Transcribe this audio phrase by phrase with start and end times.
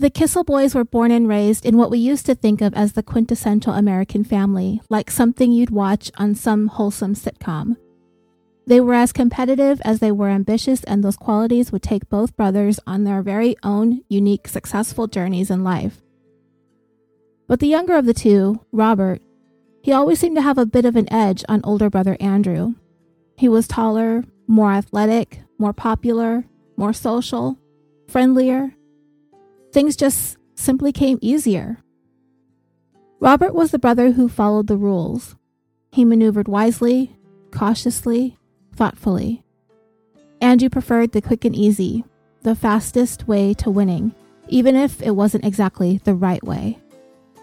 [0.00, 2.92] The Kissel boys were born and raised in what we used to think of as
[2.94, 7.76] the quintessential American family, like something you'd watch on some wholesome sitcom.
[8.66, 12.80] They were as competitive as they were ambitious, and those qualities would take both brothers
[12.86, 16.00] on their very own unique, successful journeys in life.
[17.46, 19.20] But the younger of the two, Robert,
[19.82, 22.72] he always seemed to have a bit of an edge on older brother Andrew.
[23.36, 26.46] He was taller, more athletic, more popular,
[26.78, 27.58] more social,
[28.08, 28.74] friendlier.
[29.72, 31.78] Things just simply came easier.
[33.20, 35.36] Robert was the brother who followed the rules.
[35.92, 37.16] He maneuvered wisely,
[37.50, 38.38] cautiously,
[38.74, 39.44] thoughtfully.
[40.40, 42.04] Andrew preferred the quick and easy,
[42.42, 44.14] the fastest way to winning,
[44.48, 46.78] even if it wasn't exactly the right way.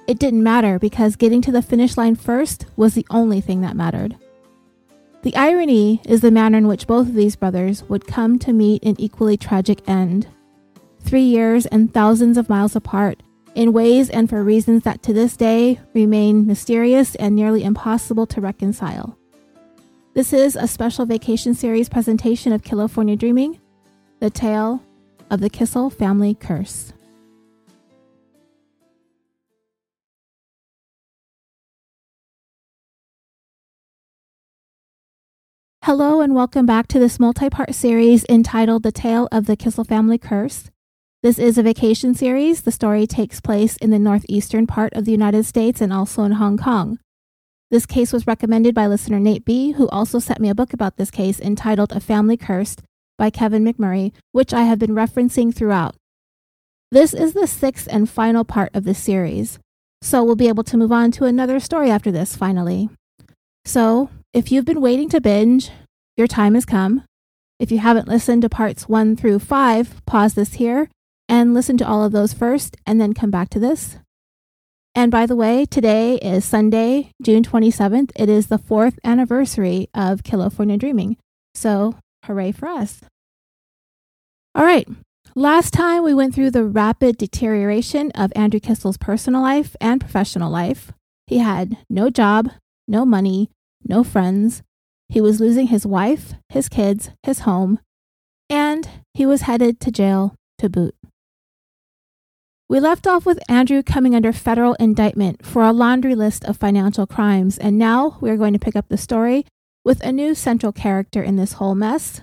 [0.07, 3.75] It didn't matter because getting to the finish line first was the only thing that
[3.75, 4.15] mattered.
[5.21, 8.83] The irony is the manner in which both of these brothers would come to meet
[8.83, 10.27] an equally tragic end.
[11.07, 13.23] Three years and thousands of miles apart,
[13.55, 18.41] in ways and for reasons that to this day remain mysterious and nearly impossible to
[18.41, 19.17] reconcile.
[20.15, 23.57] This is a special vacation series presentation of California Dreaming,
[24.19, 24.83] the tale
[25.31, 26.91] of the Kissel family curse.
[35.83, 39.85] Hello, and welcome back to this multi part series entitled The Tale of the Kissel
[39.85, 40.69] Family Curse.
[41.23, 42.61] This is a vacation series.
[42.61, 46.33] The story takes place in the northeastern part of the United States and also in
[46.33, 46.99] Hong Kong.
[47.71, 50.97] This case was recommended by listener Nate B., who also sent me a book about
[50.97, 52.83] this case entitled A Family Cursed
[53.17, 55.95] by Kevin McMurray, which I have been referencing throughout.
[56.91, 59.57] This is the sixth and final part of this series,
[60.03, 62.89] so we'll be able to move on to another story after this finally.
[63.65, 65.71] So, if you've been waiting to binge,
[66.15, 67.05] your time has come.
[67.59, 70.89] If you haven't listened to parts one through five, pause this here
[71.29, 73.97] and listen to all of those first and then come back to this.
[74.95, 78.11] And by the way, today is Sunday, June 27th.
[78.15, 81.17] It is the fourth anniversary of California Dreaming.
[81.53, 81.95] So,
[82.25, 83.01] hooray for us.
[84.55, 84.87] All right.
[85.35, 90.49] Last time we went through the rapid deterioration of Andrew Kissel's personal life and professional
[90.49, 90.91] life.
[91.27, 92.49] He had no job,
[92.87, 93.51] no money,
[93.87, 94.63] no friends.
[95.09, 97.79] He was losing his wife, his kids, his home,
[98.49, 100.95] and he was headed to jail to boot.
[102.69, 107.07] We left off with Andrew coming under federal indictment for a laundry list of financial
[107.07, 109.45] crimes, and now we're going to pick up the story
[109.85, 112.19] with a new central character in this whole mess.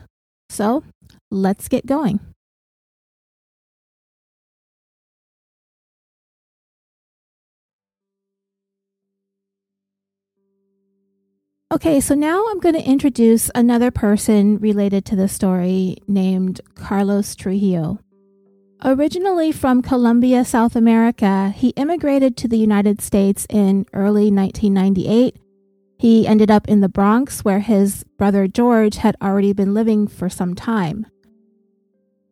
[0.50, 0.84] So
[1.30, 2.20] let's get going.
[11.72, 17.34] Okay, so now I'm going to introduce another person related to the story named Carlos
[17.34, 18.03] Trujillo.
[18.82, 25.36] Originally from Colombia, South America, he immigrated to the United States in early 1998.
[25.98, 30.28] He ended up in the Bronx, where his brother George had already been living for
[30.28, 31.06] some time.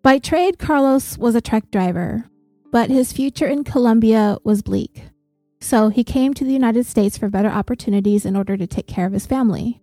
[0.03, 2.25] By trade, Carlos was a truck driver,
[2.71, 5.05] but his future in Colombia was bleak.
[5.61, 9.07] So he came to the United States for better opportunities in order to take care
[9.07, 9.81] of his family.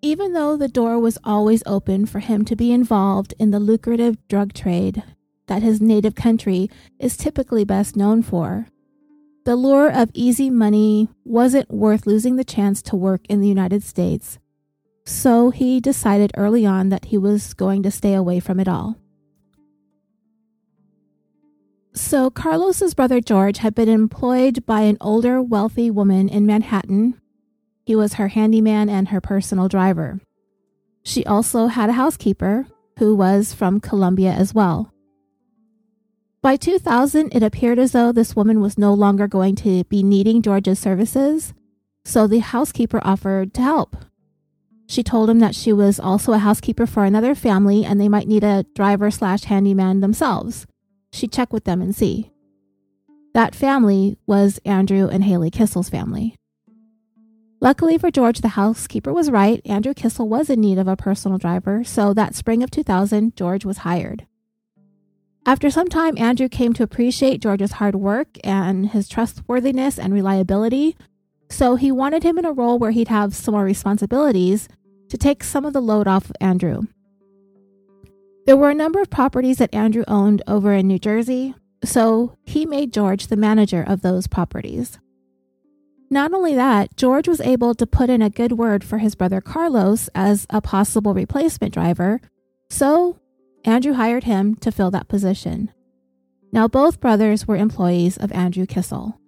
[0.00, 4.16] Even though the door was always open for him to be involved in the lucrative
[4.28, 5.02] drug trade,
[5.46, 8.68] that his native country is typically best known for.
[9.44, 13.82] The lure of easy money wasn't worth losing the chance to work in the United
[13.82, 14.38] States,
[15.04, 18.96] so he decided early on that he was going to stay away from it all.
[21.94, 27.18] So, Carlos's brother George had been employed by an older, wealthy woman in Manhattan.
[27.86, 30.20] He was her handyman and her personal driver.
[31.04, 32.66] She also had a housekeeper
[32.98, 34.92] who was from Colombia as well.
[36.46, 40.42] By 2000, it appeared as though this woman was no longer going to be needing
[40.42, 41.52] George's services,
[42.04, 43.96] so the housekeeper offered to help.
[44.86, 48.28] She told him that she was also a housekeeper for another family and they might
[48.28, 50.68] need a driver slash handyman themselves.
[51.12, 52.30] She'd check with them and see.
[53.34, 56.36] That family was Andrew and Haley Kissel's family.
[57.60, 59.60] Luckily for George, the housekeeper was right.
[59.64, 63.64] Andrew Kissel was in need of a personal driver, so that spring of 2000, George
[63.64, 64.28] was hired.
[65.46, 70.96] After some time, Andrew came to appreciate George's hard work and his trustworthiness and reliability,
[71.48, 74.68] so he wanted him in a role where he'd have some more responsibilities
[75.08, 76.82] to take some of the load off of Andrew.
[78.44, 81.54] There were a number of properties that Andrew owned over in New Jersey,
[81.84, 84.98] so he made George the manager of those properties.
[86.10, 89.40] Not only that, George was able to put in a good word for his brother
[89.40, 92.20] Carlos as a possible replacement driver,
[92.68, 93.20] so
[93.66, 95.72] Andrew hired him to fill that position.
[96.52, 99.20] Now, both brothers were employees of Andrew Kissel.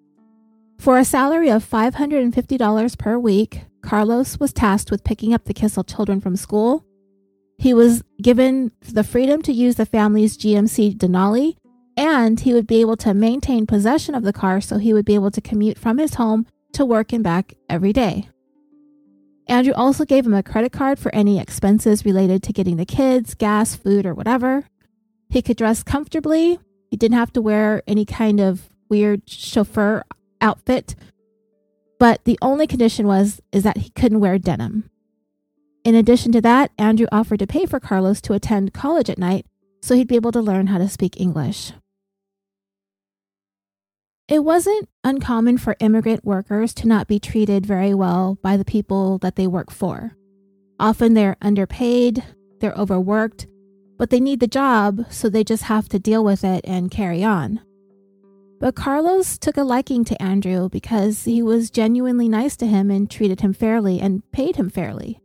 [0.78, 5.82] For a salary of $550 per week, Carlos was tasked with picking up the Kissel
[5.82, 6.84] children from school.
[7.58, 11.56] He was given the freedom to use the family's GMC Denali,
[11.96, 15.16] and he would be able to maintain possession of the car so he would be
[15.16, 18.28] able to commute from his home to work and back every day.
[19.48, 23.34] Andrew also gave him a credit card for any expenses related to getting the kids,
[23.34, 24.64] gas, food, or whatever.
[25.30, 26.58] He could dress comfortably.
[26.90, 30.04] He didn't have to wear any kind of weird chauffeur
[30.40, 30.94] outfit.
[31.98, 34.90] But the only condition was is that he couldn't wear denim.
[35.84, 39.46] In addition to that, Andrew offered to pay for Carlos to attend college at night
[39.80, 41.72] so he'd be able to learn how to speak English.
[44.28, 49.16] It wasn't uncommon for immigrant workers to not be treated very well by the people
[49.18, 50.18] that they work for.
[50.78, 52.22] Often they're underpaid,
[52.60, 53.46] they're overworked,
[53.96, 57.24] but they need the job, so they just have to deal with it and carry
[57.24, 57.60] on.
[58.60, 63.10] But Carlos took a liking to Andrew because he was genuinely nice to him and
[63.10, 65.22] treated him fairly and paid him fairly.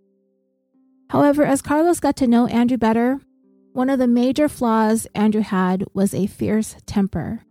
[1.09, 3.19] However, as Carlos got to know Andrew better,
[3.73, 7.41] one of the major flaws Andrew had was a fierce temper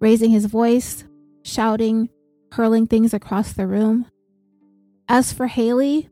[0.00, 1.04] raising his voice,
[1.42, 2.08] shouting,
[2.52, 4.06] hurling things across the room.
[5.08, 6.08] As for Haley,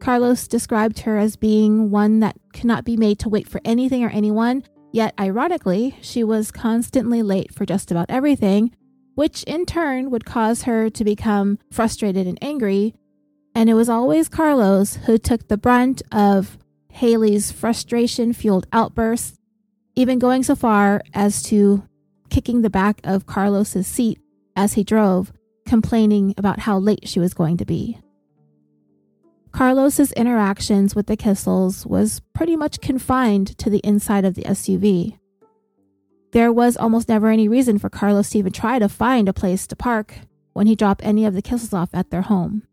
[0.00, 4.10] Carlos described her as being one that cannot be made to wait for anything or
[4.10, 4.62] anyone,
[4.92, 8.74] yet, ironically, she was constantly late for just about everything,
[9.14, 12.94] which in turn would cause her to become frustrated and angry.
[13.54, 16.56] And it was always Carlos who took the brunt of
[16.90, 19.36] Haley's frustration fueled outbursts,
[19.94, 21.82] even going so far as to
[22.30, 24.20] kicking the back of Carlos's seat
[24.56, 25.32] as he drove,
[25.66, 27.98] complaining about how late she was going to be.
[29.52, 35.18] Carlos's interactions with the Kissels was pretty much confined to the inside of the SUV.
[36.32, 39.66] There was almost never any reason for Carlos to even try to find a place
[39.68, 40.14] to park
[40.52, 42.64] when he dropped any of the Kissels off at their home.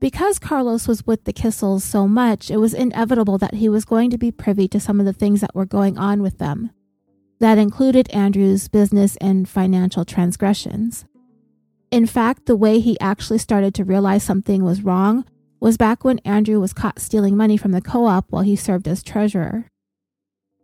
[0.00, 4.10] Because Carlos was with the Kissels so much, it was inevitable that he was going
[4.10, 6.70] to be privy to some of the things that were going on with them
[7.40, 11.04] that included Andrew's business and financial transgressions.
[11.90, 15.24] In fact, the way he actually started to realize something was wrong
[15.60, 18.86] was back when Andrew was caught stealing money from the co op while he served
[18.86, 19.66] as treasurer.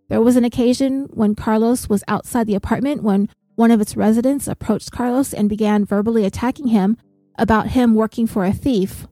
[0.09, 4.47] There was an occasion when Carlos was outside the apartment when one of its residents
[4.47, 6.97] approached Carlos and began verbally attacking him
[7.39, 9.07] about him working for a thief.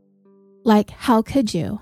[0.64, 1.80] Like, how could you?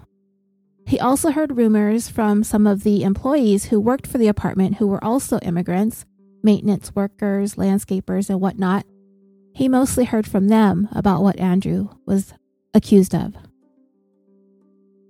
[0.91, 4.89] He also heard rumors from some of the employees who worked for the apartment who
[4.89, 6.05] were also immigrants,
[6.43, 8.85] maintenance workers, landscapers, and whatnot.
[9.55, 12.35] He mostly heard from them about what Andrew was
[12.75, 13.37] accused of.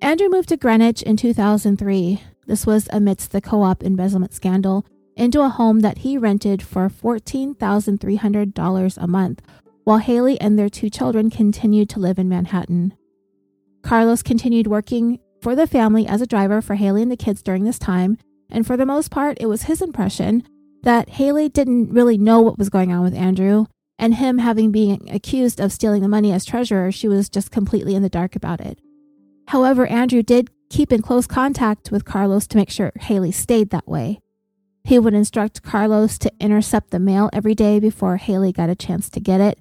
[0.03, 2.21] Andrew moved to Greenwich in 2003.
[2.47, 4.85] This was amidst the co op embezzlement scandal
[5.17, 9.41] into a home that he rented for $14,300 a month,
[9.85, 12.93] while Haley and their two children continued to live in Manhattan.
[13.83, 17.65] Carlos continued working for the family as a driver for Haley and the kids during
[17.65, 18.19] this time,
[18.51, 20.43] and for the most part, it was his impression
[20.83, 23.67] that Haley didn't really know what was going on with Andrew,
[23.99, 27.95] and him having been accused of stealing the money as treasurer, she was just completely
[27.95, 28.79] in the dark about it.
[29.49, 33.89] However, Andrew did keep in close contact with Carlos to make sure Haley stayed that
[33.89, 34.21] way.
[34.85, 39.11] He would instruct Carlos to intercept the mail every day before Haley got a chance
[39.11, 39.59] to get it.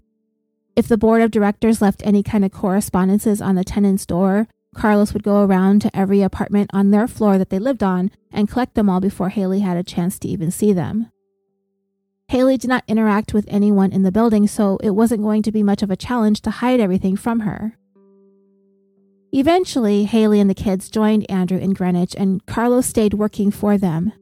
[0.76, 5.14] If the board of directors left any kind of correspondences on the tenant's door, Carlos
[5.14, 8.76] would go around to every apartment on their floor that they lived on and collect
[8.76, 11.12] them all before Haley had a chance to even see them.
[12.30, 15.64] Haley did not interact with anyone in the building, so it wasn't going to be
[15.64, 17.76] much of a challenge to hide everything from her.
[19.32, 24.14] Eventually, Haley and the kids joined Andrew in Greenwich, and Carlos stayed working for them.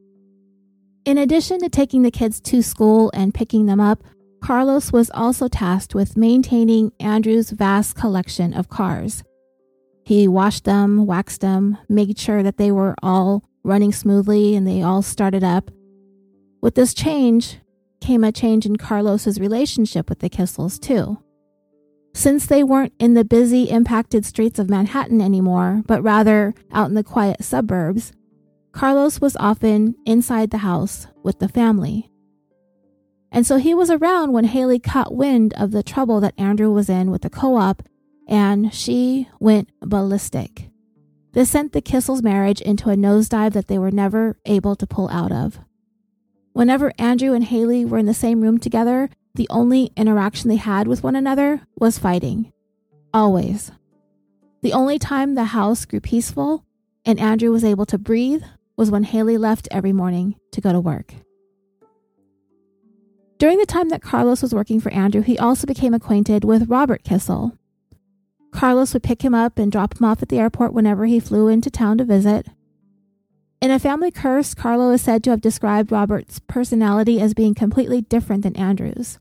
[1.04, 4.02] In addition to taking the kids to school and picking them up,
[4.42, 9.22] Carlos was also tasked with maintaining Andrew's vast collection of cars.
[10.08, 14.80] He washed them, waxed them, made sure that they were all running smoothly and they
[14.80, 15.70] all started up.
[16.62, 17.58] With this change
[18.00, 21.18] came a change in Carlos's relationship with the Kissels, too.
[22.14, 26.94] Since they weren't in the busy, impacted streets of Manhattan anymore, but rather out in
[26.94, 28.12] the quiet suburbs,
[28.72, 32.10] Carlos was often inside the house with the family.
[33.30, 36.88] And so he was around when Haley caught wind of the trouble that Andrew was
[36.88, 37.82] in with the co op
[38.28, 40.68] and she went ballistic.
[41.32, 45.08] This sent the Kissels' marriage into a nosedive that they were never able to pull
[45.08, 45.58] out of.
[46.52, 50.86] Whenever Andrew and Haley were in the same room together, the only interaction they had
[50.88, 52.52] with one another was fighting.
[53.14, 53.70] Always.
[54.62, 56.64] The only time the house grew peaceful
[57.04, 58.42] and Andrew was able to breathe
[58.76, 61.14] was when Haley left every morning to go to work.
[63.38, 67.04] During the time that Carlos was working for Andrew, he also became acquainted with Robert
[67.04, 67.57] Kissel.
[68.52, 71.48] Carlos would pick him up and drop him off at the airport whenever he flew
[71.48, 72.46] into town to visit.
[73.60, 78.00] In A Family Curse, Carlo is said to have described Robert's personality as being completely
[78.00, 79.18] different than Andrew's.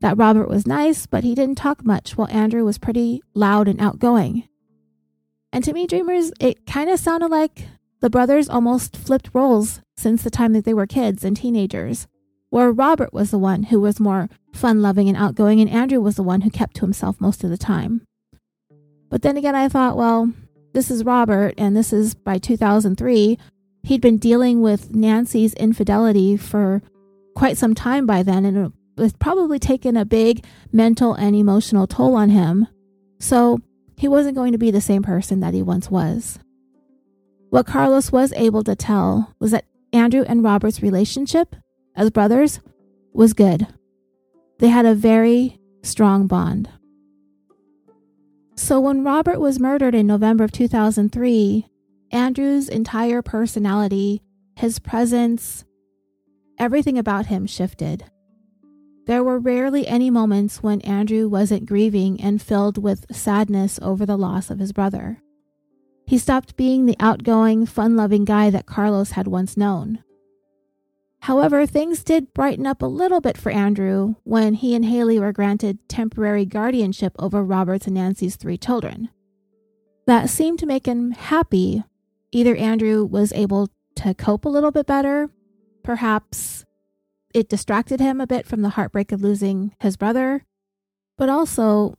[0.00, 3.80] That Robert was nice, but he didn't talk much, while Andrew was pretty loud and
[3.80, 4.48] outgoing.
[5.52, 7.66] And to me, dreamers, it kind of sounded like
[8.00, 12.08] the brothers almost flipped roles since the time that they were kids and teenagers,
[12.50, 16.16] where Robert was the one who was more fun loving and outgoing, and Andrew was
[16.16, 18.02] the one who kept to himself most of the time.
[19.12, 20.32] But then again, I thought, well,
[20.72, 23.38] this is Robert, and this is by 2003.
[23.82, 26.80] He'd been dealing with Nancy's infidelity for
[27.36, 31.86] quite some time by then, and it was probably taken a big mental and emotional
[31.86, 32.66] toll on him.
[33.20, 33.60] So
[33.98, 36.38] he wasn't going to be the same person that he once was.
[37.50, 41.54] What Carlos was able to tell was that Andrew and Robert's relationship
[41.94, 42.60] as brothers
[43.12, 43.66] was good.
[44.58, 46.70] They had a very strong bond.
[48.62, 51.66] So when Robert was murdered in November of 2003,
[52.12, 54.22] Andrew's entire personality,
[54.54, 55.64] his presence,
[56.60, 58.04] everything about him shifted.
[59.06, 64.16] There were rarely any moments when Andrew wasn't grieving and filled with sadness over the
[64.16, 65.20] loss of his brother.
[66.06, 70.04] He stopped being the outgoing, fun loving guy that Carlos had once known.
[71.22, 75.32] However, things did brighten up a little bit for Andrew when he and Haley were
[75.32, 79.08] granted temporary guardianship over Robert's and Nancy's three children.
[80.08, 81.84] That seemed to make him happy.
[82.32, 85.30] Either Andrew was able to cope a little bit better,
[85.84, 86.64] perhaps
[87.32, 90.44] it distracted him a bit from the heartbreak of losing his brother,
[91.16, 91.94] but also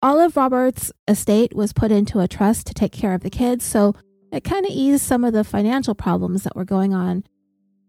[0.00, 3.62] all of Robert's estate was put into a trust to take care of the kids,
[3.62, 3.94] so
[4.32, 7.24] it kind of eased some of the financial problems that were going on.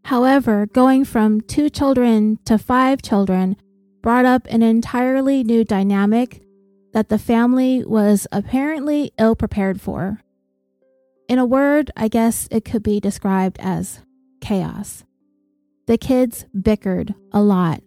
[0.06, 3.58] However, going from two children to five children
[4.04, 6.44] brought up an entirely new dynamic
[6.94, 10.22] that the family was apparently ill prepared for.
[11.28, 14.02] In a word, I guess it could be described as
[14.42, 15.04] chaos.
[15.88, 17.82] The kids bickered a lot,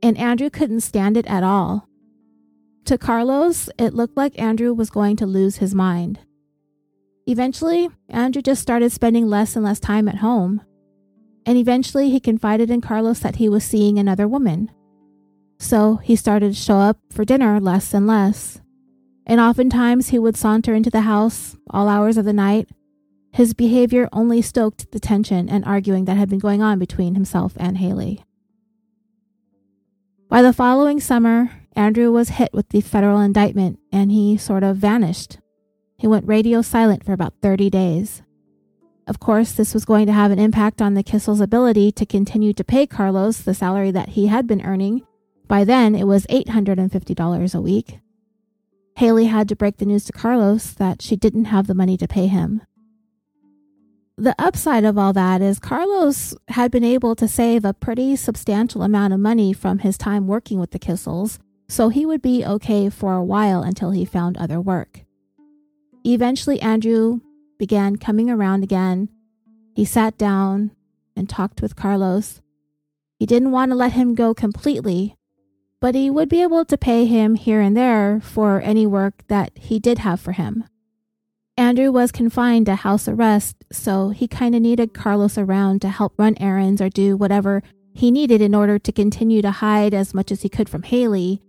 [0.00, 1.88] and Andrew couldn't stand it at all.
[2.84, 6.20] To Carlos, it looked like Andrew was going to lose his mind.
[7.26, 10.62] Eventually, Andrew just started spending less and less time at home.
[11.46, 14.70] And eventually, he confided in Carlos that he was seeing another woman.
[15.58, 18.60] So he started to show up for dinner less and less.
[19.24, 22.68] And oftentimes, he would saunter into the house all hours of the night.
[23.32, 27.52] His behavior only stoked the tension and arguing that had been going on between himself
[27.56, 28.24] and Haley.
[30.28, 34.78] By the following summer, Andrew was hit with the federal indictment and he sort of
[34.78, 35.38] vanished.
[35.98, 38.22] He went radio silent for about 30 days.
[39.06, 42.52] Of course, this was going to have an impact on the Kissel's ability to continue
[42.52, 45.06] to pay Carlos the salary that he had been earning.
[45.46, 48.00] By then, it was $850 a week.
[48.96, 52.08] Haley had to break the news to Carlos that she didn't have the money to
[52.08, 52.62] pay him.
[54.18, 58.82] The upside of all that is Carlos had been able to save a pretty substantial
[58.82, 62.88] amount of money from his time working with the Kissels, so he would be okay
[62.88, 65.02] for a while until he found other work.
[66.04, 67.20] Eventually, Andrew
[67.58, 69.08] began coming around again.
[69.74, 70.72] He sat down
[71.16, 72.40] and talked with Carlos.
[73.18, 75.16] He didn't want to let him go completely,
[75.80, 79.52] but he would be able to pay him here and there for any work that
[79.56, 80.64] he did have for him.
[81.56, 86.18] Andrew was confined to house arrest, so he kind of needed Carlos around to help
[86.18, 87.62] run errands or do whatever
[87.94, 91.40] he needed in order to continue to hide as much as he could from Haley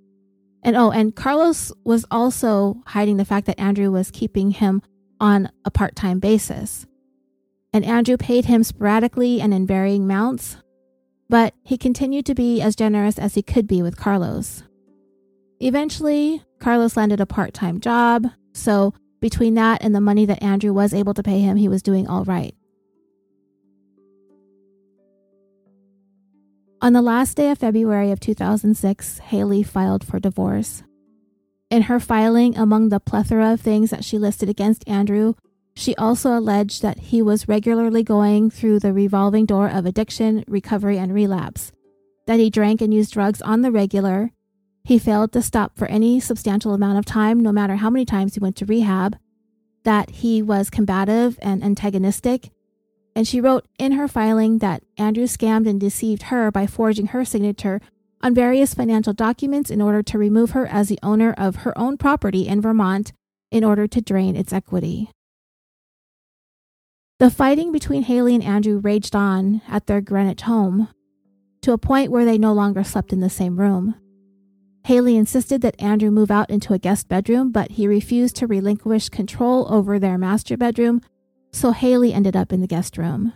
[0.63, 4.81] and oh, and Carlos was also hiding the fact that Andrew was keeping him
[5.19, 6.85] on a part time basis.
[7.73, 10.57] And Andrew paid him sporadically and in varying amounts,
[11.29, 14.63] but he continued to be as generous as he could be with Carlos.
[15.59, 20.71] Eventually, Carlos landed a part time job, so between that and the money that Andrew
[20.71, 22.55] was able to pay him, he was doing all right.
[26.79, 30.83] On the last day of February of 2006, Haley filed for divorce.
[31.69, 35.33] In her filing, among the plethora of things that she listed against Andrew,
[35.75, 40.97] she also alleged that he was regularly going through the revolving door of addiction, recovery,
[40.97, 41.71] and relapse,
[42.25, 44.31] that he drank and used drugs on the regular,
[44.87, 48.35] he failed to stop for any substantial amount of time, no matter how many times
[48.35, 49.17] he went to rehab,
[49.83, 52.51] that he was combative and antagonistic,
[53.13, 57.25] and she wrote in her filing that Andrew scammed and deceived her by forging her
[57.25, 57.81] signature
[58.21, 61.97] on various financial documents in order to remove her as the owner of her own
[61.97, 63.13] property in Vermont
[63.51, 65.09] in order to drain its equity.
[67.19, 70.89] The fighting between Haley and Andrew raged on at their Greenwich home.
[71.61, 73.95] to a point where they no longer slept in the same room.
[74.85, 79.09] Haley insisted that Andrew move out into a guest bedroom, but he refused to relinquish
[79.09, 81.01] control over their master bedroom,
[81.51, 83.33] so Haley ended up in the guest room.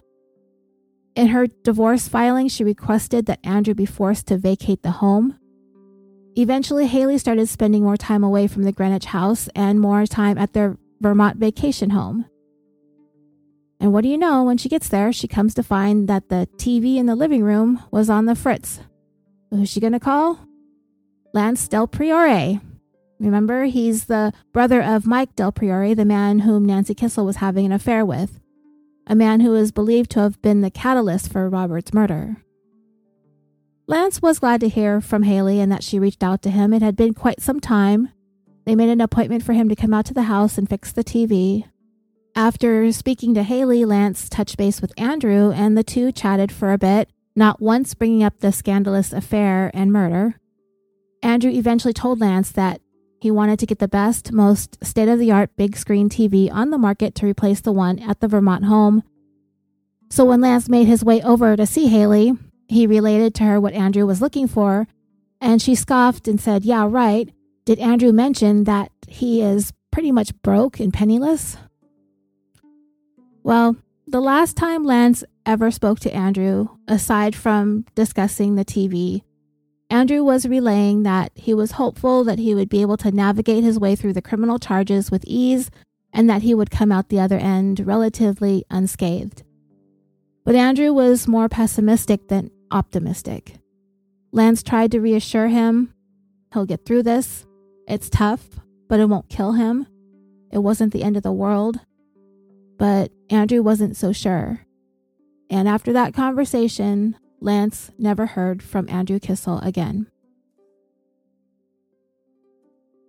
[1.16, 5.38] In her divorce filing, she requested that Andrew be forced to vacate the home.
[6.36, 10.54] Eventually, Haley started spending more time away from the Greenwich house and more time at
[10.54, 12.26] their Vermont vacation home.
[13.82, 16.48] And what do you know, when she gets there, she comes to find that the
[16.58, 18.80] TV in the living room was on the fritz.
[19.50, 20.40] Who's she going to call?
[21.34, 22.62] Lance Del Priore.
[23.20, 27.66] Remember, he's the brother of Mike Del Priore, the man whom Nancy Kissel was having
[27.66, 28.41] an affair with,
[29.08, 32.38] a man who is believed to have been the catalyst for Robert's murder.
[33.88, 36.74] Lance was glad to hear from Haley and that she reached out to him.
[36.74, 38.10] It had been quite some time.
[38.66, 41.04] They made an appointment for him to come out to the house and fix the
[41.04, 41.66] TV.
[42.36, 46.78] After speaking to Haley, Lance touched base with Andrew, and the two chatted for a
[46.78, 50.36] bit, not once bringing up the scandalous affair and murder.
[51.22, 52.80] Andrew eventually told Lance that
[53.22, 56.72] he wanted to get the best, most state of the art big screen TV on
[56.72, 59.04] the market to replace the one at the Vermont home.
[60.10, 62.34] So when Lance made his way over to see Haley,
[62.68, 64.88] he related to her what Andrew was looking for,
[65.40, 67.30] and she scoffed and said, Yeah, right.
[67.64, 71.58] Did Andrew mention that he is pretty much broke and penniless?
[73.44, 73.76] Well,
[74.08, 79.22] the last time Lance ever spoke to Andrew, aside from discussing the TV,
[79.92, 83.78] Andrew was relaying that he was hopeful that he would be able to navigate his
[83.78, 85.70] way through the criminal charges with ease
[86.14, 89.44] and that he would come out the other end relatively unscathed.
[90.46, 93.58] But Andrew was more pessimistic than optimistic.
[94.32, 95.94] Lance tried to reassure him
[96.54, 97.46] he'll get through this.
[97.88, 98.48] It's tough,
[98.88, 99.88] but it won't kill him.
[100.52, 101.80] It wasn't the end of the world.
[102.78, 104.66] But Andrew wasn't so sure.
[105.50, 110.06] And after that conversation, Lance never heard from Andrew Kissel again.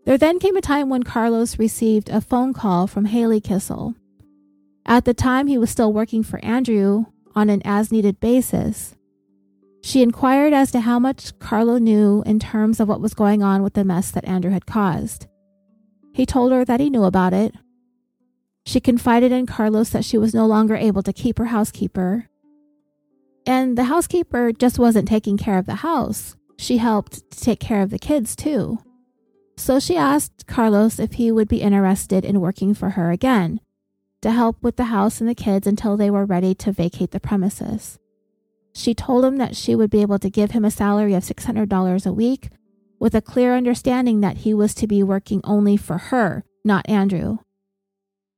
[0.07, 3.95] There then came a time when Carlos received a phone call from Haley Kissel.
[4.87, 7.05] At the time, he was still working for Andrew
[7.37, 8.97] on an as needed basis.
[9.83, 13.63] She inquired as to how much Carlo knew in terms of what was going on
[13.63, 15.27] with the mess that Andrew had caused.
[16.15, 17.55] He told her that he knew about it.
[18.65, 22.29] She confided in Carlos that she was no longer able to keep her housekeeper
[23.47, 26.37] and the housekeeper just wasn't taking care of the house.
[26.59, 28.79] She helped to take care of the kids too.
[29.57, 33.61] So she asked Carlos if he would be interested in working for her again
[34.23, 37.21] to help with the house and the kids until they were ready to vacate the
[37.21, 37.99] premises.
[38.75, 42.07] She told him that she would be able to give him a salary of $600
[42.07, 42.49] a week
[42.99, 47.39] with a clear understanding that he was to be working only for her, not Andrew.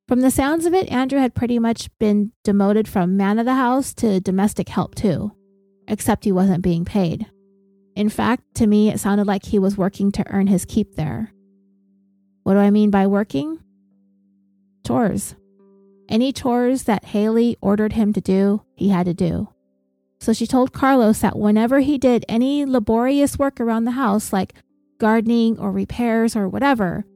[0.07, 3.55] From the sounds of it, Andrew had pretty much been demoted from man of the
[3.55, 5.33] house to domestic help, too,
[5.89, 7.27] except he wasn't being paid.
[7.97, 11.33] In fact, to me, it sounded like he was working to earn his keep there.
[12.43, 13.61] What do I mean by working?
[14.87, 15.37] Chores.
[16.07, 19.49] Any chores that Haley ordered him to do, he had to do.
[20.21, 24.55] So she told Carlos that whenever he did any laborious work around the house, like
[24.99, 27.07] gardening or repairs or whatever,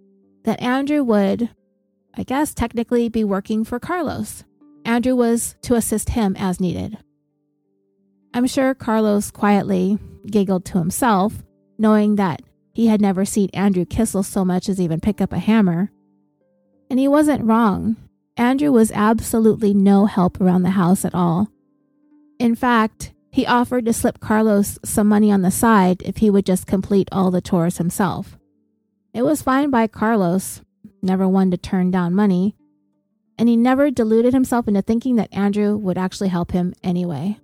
[0.45, 1.51] that Andrew would
[2.19, 4.43] I guess, technically be working for Carlos.
[4.85, 6.99] Andrew was to assist him as needed.
[8.35, 11.45] I'm sure Carlos quietly giggled to himself,
[11.79, 15.39] knowing that he had never seen Andrew Kissel so much as even pick up a
[15.39, 15.93] hammer.
[16.91, 17.97] And he wasn't wrong.
[18.37, 21.49] Andrew was absolutely no help around the house at all.
[22.41, 26.47] In fact, he offered to slip Carlos some money on the side if he would
[26.47, 28.39] just complete all the chores himself.
[29.15, 30.63] It was fine by Carlos,
[31.03, 32.55] never one to turn down money,
[33.39, 37.39] and he never deluded himself into thinking that Andrew would actually help him anyway.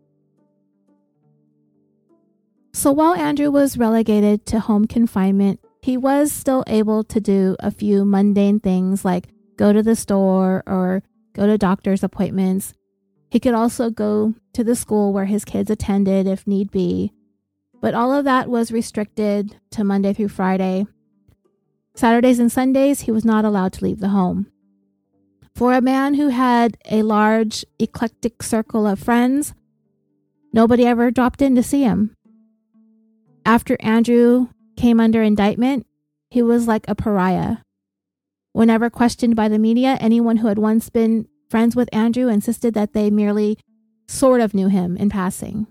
[2.72, 7.70] So while Andrew was relegated to home confinement, he was still able to do a
[7.70, 11.02] few mundane things like go to the store or
[11.34, 12.74] go to doctor's appointments.
[13.30, 17.12] He could also go to the school where his kids attended if need be.
[17.80, 20.86] But all of that was restricted to Monday through Friday,
[21.94, 24.46] Saturdays and Sundays, he was not allowed to leave the home.
[25.54, 29.54] For a man who had a large, eclectic circle of friends,
[30.52, 32.16] nobody ever dropped in to see him.
[33.46, 35.86] After Andrew came under indictment,
[36.30, 37.58] he was like a pariah.
[38.52, 42.92] Whenever questioned by the media, anyone who had once been friends with Andrew insisted that
[42.92, 43.56] they merely
[44.08, 45.68] sort of knew him in passing.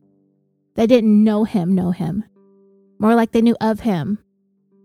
[0.75, 2.23] They didn't know him, know him.
[2.99, 4.22] More like they knew of him,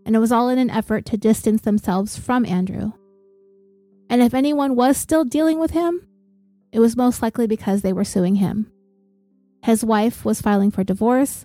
[0.08, 2.92] and it was all in an effort to distance themselves from Andrew.
[4.08, 6.00] And if anyone was still dealing with him,
[6.72, 8.72] it was most likely because they were suing him.
[9.62, 11.44] His wife was filing for divorce,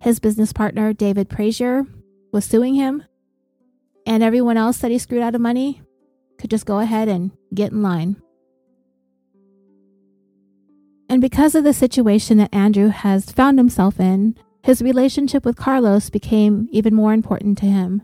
[0.00, 1.88] His business partner, David Prazier,
[2.32, 3.02] was suing him,
[4.06, 5.82] and everyone else that he screwed out of money
[6.38, 8.14] could just go ahead and get in line.
[11.08, 16.10] And because of the situation that Andrew has found himself in, his relationship with Carlos
[16.10, 18.02] became even more important to him.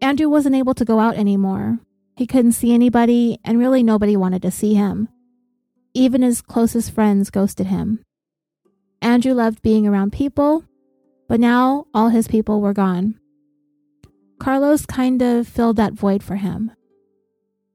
[0.00, 1.78] Andrew wasn't able to go out anymore.
[2.16, 5.08] He couldn't see anybody, and really nobody wanted to see him.
[5.94, 8.04] Even his closest friends ghosted him.
[9.00, 10.64] Andrew loved being around people,
[11.28, 13.18] but now all his people were gone.
[14.38, 16.72] Carlos kind of filled that void for him.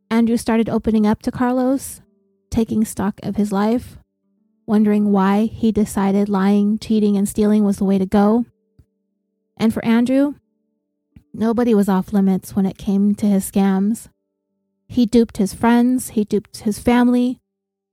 [0.09, 2.01] Andrew started opening up to Carlos,
[2.49, 3.97] taking stock of his life,
[4.65, 8.45] wondering why he decided lying, cheating, and stealing was the way to go.
[9.57, 10.35] And for Andrew,
[11.33, 14.09] nobody was off limits when it came to his scams.
[14.87, 17.39] He duped his friends, he duped his family,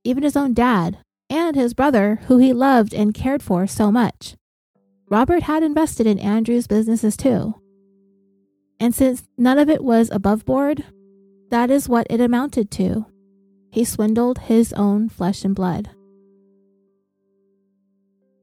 [0.03, 4.35] even his own dad, and his brother, who he loved and cared for so much.
[5.09, 7.55] Robert had invested in Andrew's businesses too.
[8.79, 10.83] And since none of it was above board,
[11.49, 13.05] that is what it amounted to.
[13.71, 15.89] He swindled his own flesh and blood.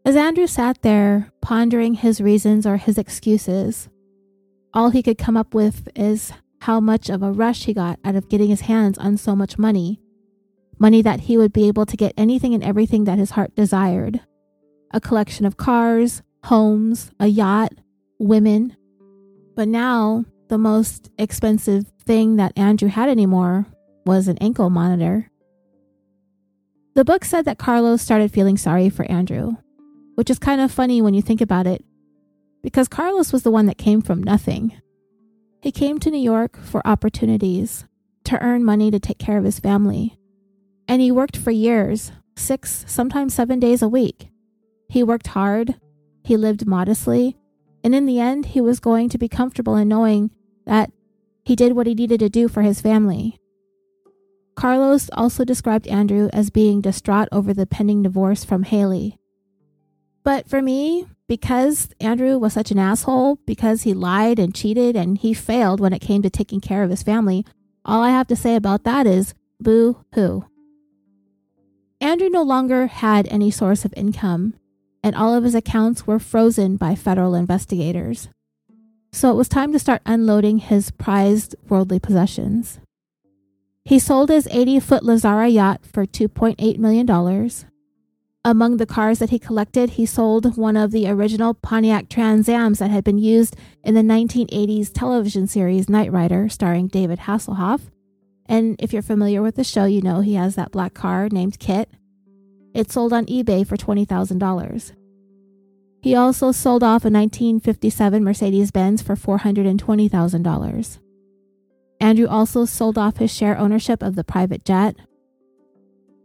[0.08, 3.90] As Andrew sat there, pondering his reasons or his excuses,
[4.72, 8.16] all he could come up with is how much of a rush he got out
[8.16, 10.00] of getting his hands on so much money.
[10.78, 14.22] Money that he would be able to get anything and everything that his heart desired
[14.94, 17.74] a collection of cars, homes, a yacht,
[18.18, 18.74] women.
[19.56, 23.66] But now, the most expensive thing that Andrew had anymore
[24.06, 25.30] was an ankle monitor.
[26.94, 29.56] The book said that Carlos started feeling sorry for Andrew
[30.18, 31.84] which is kind of funny when you think about it,
[32.60, 34.72] because Carlos was the one that came from nothing.
[35.62, 37.86] He came to New York for opportunities,
[38.24, 40.18] to earn money to take care of his family.
[40.88, 44.28] And he worked for years, six, sometimes seven days a week.
[44.88, 45.76] He worked hard,
[46.24, 47.36] he lived modestly,
[47.84, 50.32] and in the end, he was going to be comfortable in knowing
[50.66, 50.90] that
[51.44, 53.38] he did what he needed to do for his family.
[54.56, 59.16] Carlos also described Andrew as being distraught over the pending divorce from Haley,
[60.28, 65.16] but for me, because Andrew was such an asshole, because he lied and cheated and
[65.16, 67.46] he failed when it came to taking care of his family,
[67.82, 70.44] all I have to say about that is boo hoo.
[71.98, 74.52] Andrew no longer had any source of income,
[75.02, 78.28] and all of his accounts were frozen by federal investigators.
[79.10, 82.80] So it was time to start unloading his prized worldly possessions.
[83.82, 87.06] He sold his 80 foot Lazzara yacht for $2.8 million,
[88.48, 92.78] among the cars that he collected, he sold one of the original Pontiac Trans Ams
[92.78, 97.90] that had been used in the 1980s television series Knight Rider, starring David Hasselhoff.
[98.46, 101.58] And if you're familiar with the show, you know he has that black car named
[101.58, 101.90] KITT.
[102.72, 104.92] It sold on eBay for $20,000.
[106.00, 110.98] He also sold off a 1957 Mercedes Benz for $420,000.
[112.00, 114.96] Andrew also sold off his share ownership of the private jet,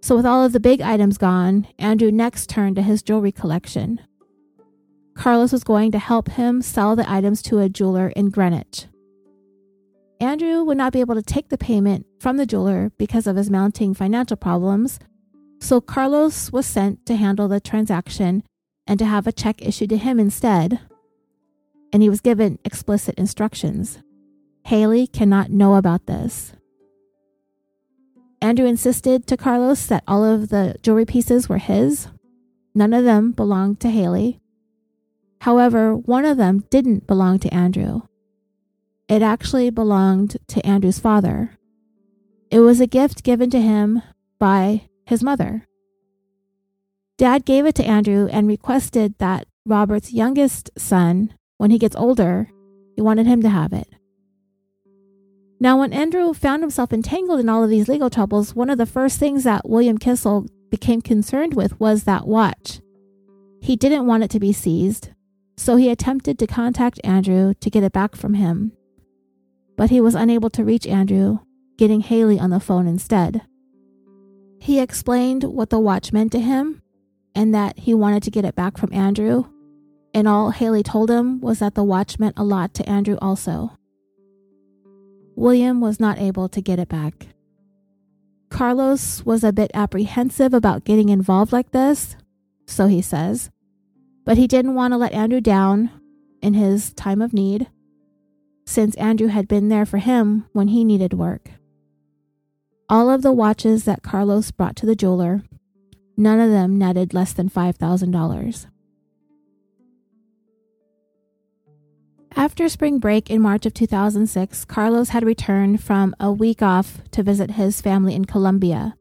[0.03, 4.01] so, with all of the big items gone, Andrew next turned to his jewelry collection.
[5.15, 8.87] Carlos was going to help him sell the items to a jeweler in Greenwich.
[10.19, 13.49] Andrew would not be able to take the payment from the jeweler because of his
[13.49, 14.99] mounting financial problems,
[15.61, 18.43] so Carlos was sent to handle the transaction
[18.85, 20.81] and to have a check issued to him instead.
[21.93, 23.99] And he was given explicit instructions.
[24.65, 26.51] Haley cannot know about this.
[28.43, 32.09] Andrew insisted to Carlos that all of the jewelry pieces were his.
[32.75, 34.41] None of them belonged to Haley.
[35.39, 38.01] However, one of them didn't belong to Andrew.
[39.07, 41.57] It actually belonged to Andrew's father.
[42.51, 44.01] It was a gift given to him
[44.39, 45.65] by his mother.
[47.17, 52.49] Dad gave it to Andrew and requested that Robert's youngest son, when he gets older,
[52.97, 53.87] he wanted him to have it.
[55.59, 58.85] Now, when Andrew found himself entangled in all of these legal troubles, one of the
[58.85, 62.81] first things that William Kissel became concerned with was that watch.
[63.61, 65.11] He didn't want it to be seized,
[65.55, 68.73] so he attempted to contact Andrew to get it back from him.
[69.77, 71.39] But he was unable to reach Andrew,
[71.77, 73.43] getting Haley on the phone instead.
[74.59, 76.81] He explained what the watch meant to him
[77.35, 79.45] and that he wanted to get it back from Andrew,
[80.13, 83.77] and all Haley told him was that the watch meant a lot to Andrew also.
[85.35, 87.27] William was not able to get it back.
[88.49, 92.15] Carlos was a bit apprehensive about getting involved like this,
[92.67, 93.49] so he says,
[94.25, 95.89] but he didn't want to let Andrew down
[96.41, 97.67] in his time of need,
[98.65, 101.51] since Andrew had been there for him when he needed work.
[102.89, 105.43] All of the watches that Carlos brought to the jeweler,
[106.15, 108.67] none of them netted less than $5,000.
[112.35, 117.21] After spring break in March of 2006, Carlos had returned from a week off to
[117.21, 118.95] visit his family in Colombia.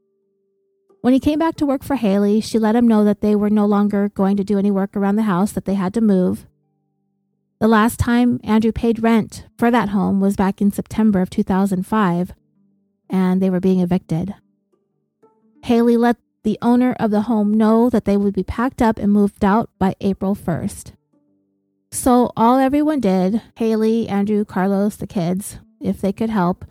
[1.00, 3.50] When he came back to work for Haley, she let him know that they were
[3.50, 6.46] no longer going to do any work around the house, that they had to move.
[7.58, 12.34] The last time Andrew paid rent for that home was back in September of 2005,
[13.08, 14.34] and they were being evicted.
[15.64, 19.10] Haley let the owner of the home know that they would be packed up and
[19.10, 20.92] moved out by April 1st.
[21.92, 26.64] So, all everyone did Haley, Andrew, Carlos, the kids, if they could help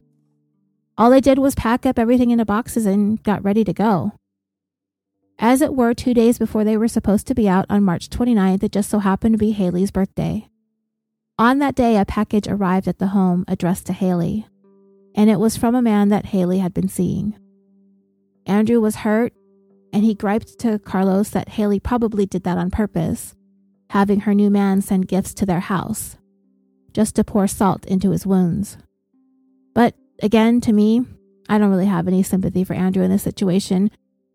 [1.02, 4.12] all they did was pack up everything into boxes and got ready to go.
[5.40, 8.62] As it were, two days before they were supposed to be out on March 29th,
[8.62, 10.48] it just so happened to be Haley's birthday.
[11.40, 14.46] On that day, a package arrived at the home addressed to Haley,
[15.16, 17.36] and it was from a man that Haley had been seeing.
[18.46, 19.34] Andrew was hurt,
[19.92, 23.34] and he griped to Carlos that Haley probably did that on purpose,
[23.92, 26.16] having her new man send gifts to their house,
[26.94, 28.78] just to pour salt into his wounds.
[29.76, 31.06] But again, to me,
[31.50, 33.92] I don't really have any sympathy for Andrew in this situation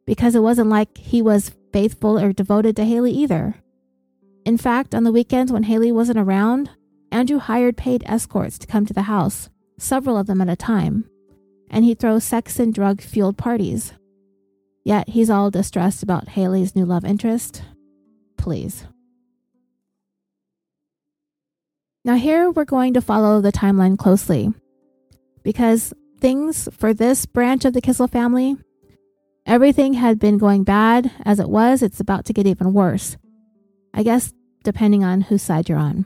[0.07, 3.55] because it wasn't like he was faithful or devoted to Haley either.
[4.45, 6.69] In fact, on the weekends when Haley wasn't around,
[7.11, 11.09] Andrew hired paid escorts to come to the house, several of them at a time,
[11.71, 13.95] and he'd throw sex and drug fueled parties.
[14.85, 17.63] Yet he's all distressed about Haley's new love interest.
[18.37, 18.85] Please.
[22.07, 24.55] Now, here we're going to follow the timeline closely
[25.43, 28.57] because things for this branch of the Kissel family,
[29.45, 31.83] everything had been going bad as it was.
[31.83, 33.17] It's about to get even worse.
[33.93, 36.05] I guess depending on whose side you're on.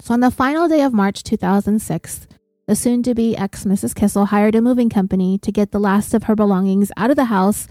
[0.00, 2.28] So, on the final day of March 2006,
[2.68, 3.96] the soon to be ex Mrs.
[3.96, 7.24] Kissel hired a moving company to get the last of her belongings out of the
[7.24, 7.66] house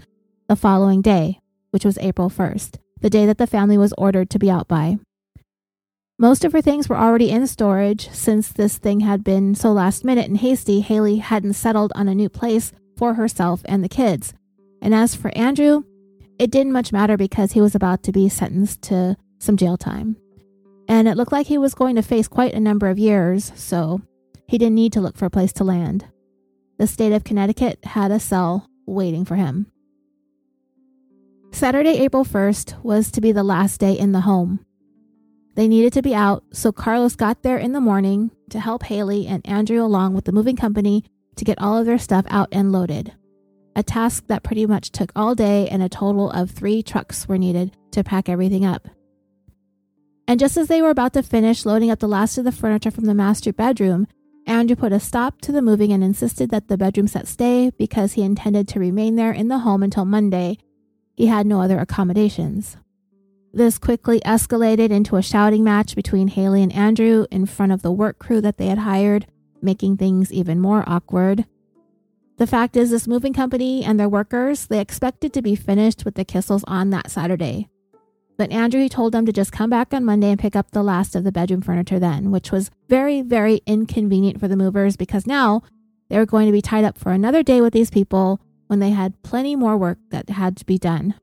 [0.46, 4.38] the following day, which was April 1st, the day that the family was ordered to
[4.38, 4.98] be out by.
[6.20, 10.04] Most of her things were already in storage since this thing had been so last
[10.04, 14.34] minute and hasty, Haley hadn't settled on a new place for herself and the kids.
[14.82, 15.82] And as for Andrew,
[16.38, 20.14] it didn't much matter because he was about to be sentenced to some jail time.
[20.88, 24.02] And it looked like he was going to face quite a number of years, so
[24.46, 26.04] he didn't need to look for a place to land.
[26.76, 29.72] The state of Connecticut had a cell waiting for him.
[31.50, 34.66] Saturday, April 1st, was to be the last day in the home.
[35.60, 39.26] They needed to be out, so Carlos got there in the morning to help Haley
[39.26, 41.04] and Andrew along with the moving company
[41.36, 43.12] to get all of their stuff out and loaded.
[43.76, 47.36] A task that pretty much took all day, and a total of three trucks were
[47.36, 48.88] needed to pack everything up.
[50.26, 52.90] And just as they were about to finish loading up the last of the furniture
[52.90, 54.06] from the master bedroom,
[54.46, 58.14] Andrew put a stop to the moving and insisted that the bedroom set stay because
[58.14, 60.56] he intended to remain there in the home until Monday
[61.16, 62.78] he had no other accommodations.
[63.52, 67.90] This quickly escalated into a shouting match between Haley and Andrew in front of the
[67.90, 69.26] work crew that they had hired,
[69.60, 71.46] making things even more awkward.
[72.38, 76.14] The fact is, this moving company and their workers, they expected to be finished with
[76.14, 77.68] the Kissels on that Saturday.
[78.38, 81.14] But Andrew told them to just come back on Monday and pick up the last
[81.14, 85.62] of the bedroom furniture then, which was very, very inconvenient for the movers because now
[86.08, 88.90] they were going to be tied up for another day with these people when they
[88.90, 91.16] had plenty more work that had to be done.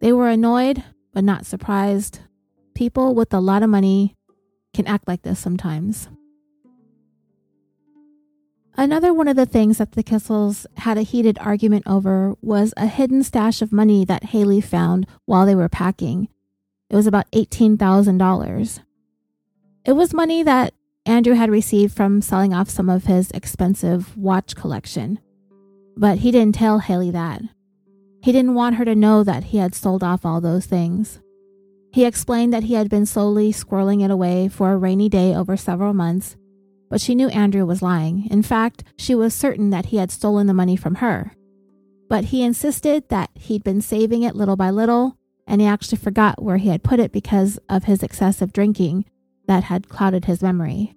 [0.00, 2.20] They were annoyed, but not surprised.
[2.74, 4.14] People with a lot of money
[4.74, 6.08] can act like this sometimes.
[8.76, 12.86] Another one of the things that the Kissels had a heated argument over was a
[12.86, 16.28] hidden stash of money that Haley found while they were packing.
[16.88, 18.80] It was about $18,000.
[19.84, 24.54] It was money that Andrew had received from selling off some of his expensive watch
[24.54, 25.18] collection.
[25.96, 27.42] But he didn't tell Haley that.
[28.28, 31.18] He didn't want her to know that he had sold off all those things.
[31.94, 35.56] He explained that he had been slowly squirreling it away for a rainy day over
[35.56, 36.36] several months,
[36.90, 38.28] but she knew Andrew was lying.
[38.30, 41.32] In fact, she was certain that he had stolen the money from her.
[42.10, 46.42] But he insisted that he'd been saving it little by little, and he actually forgot
[46.42, 49.06] where he had put it because of his excessive drinking
[49.46, 50.94] that had clouded his memory.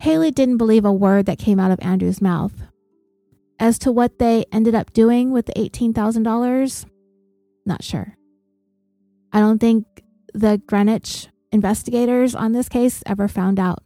[0.00, 2.52] Haley didn't believe a word that came out of Andrew's mouth,
[3.58, 6.86] as to what they ended up doing with the $18,000,
[7.66, 8.16] not sure.
[9.32, 9.86] I don't think
[10.32, 13.82] the Greenwich investigators on this case ever found out.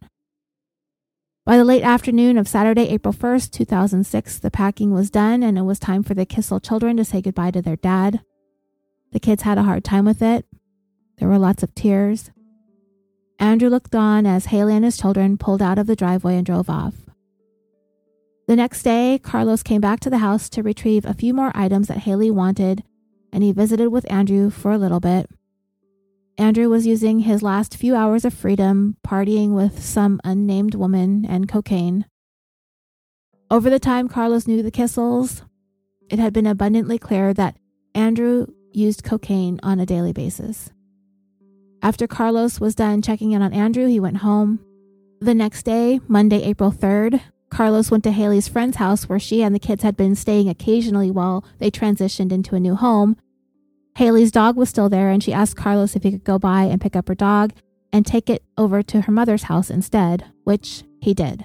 [1.45, 5.63] By the late afternoon of Saturday, April 1st, 2006, the packing was done and it
[5.63, 8.21] was time for the Kissel children to say goodbye to their dad.
[9.11, 10.45] The kids had a hard time with it.
[11.17, 12.29] There were lots of tears.
[13.39, 16.69] Andrew looked on as Haley and his children pulled out of the driveway and drove
[16.69, 16.93] off.
[18.49, 21.87] The next day, Carlos came back to the house to retrieve a few more items
[21.87, 22.81] that Haley wanted,
[23.31, 25.29] and he visited with Andrew for a little bit.
[26.35, 31.47] Andrew was using his last few hours of freedom partying with some unnamed woman and
[31.47, 32.07] cocaine.
[33.51, 35.43] Over the time Carlos knew the Kissels,
[36.09, 37.55] it had been abundantly clear that
[37.93, 40.71] Andrew used cocaine on a daily basis.
[41.83, 44.59] After Carlos was done checking in on Andrew, he went home.
[45.21, 49.53] The next day, Monday, April 3rd, Carlos went to Haley's friend's house where she and
[49.53, 53.17] the kids had been staying occasionally while they transitioned into a new home
[53.99, 56.79] Haley's dog was still there, and she asked Carlos if he could go by and
[56.79, 57.51] pick up her dog
[57.91, 61.43] and take it over to her mother's house instead, which he did.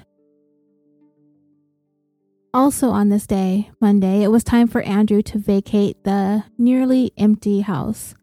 [2.53, 7.63] Also, on this day, Monday, it was time for Andrew to vacate the nearly empty
[7.63, 8.15] house.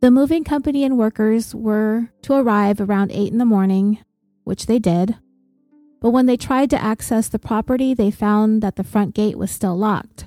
[0.00, 3.98] The moving company and workers were to arrive around 8 in the morning,
[4.44, 5.16] which they did.
[6.00, 9.50] But when they tried to access the property, they found that the front gate was
[9.50, 10.26] still locked.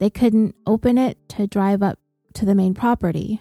[0.00, 1.98] They couldn't open it to drive up
[2.34, 3.40] to the main property.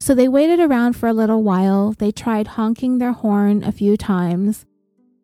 [0.00, 1.92] So they waited around for a little while.
[1.92, 4.66] They tried honking their horn a few times,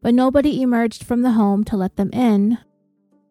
[0.01, 2.59] but nobody emerged from the home to let them in.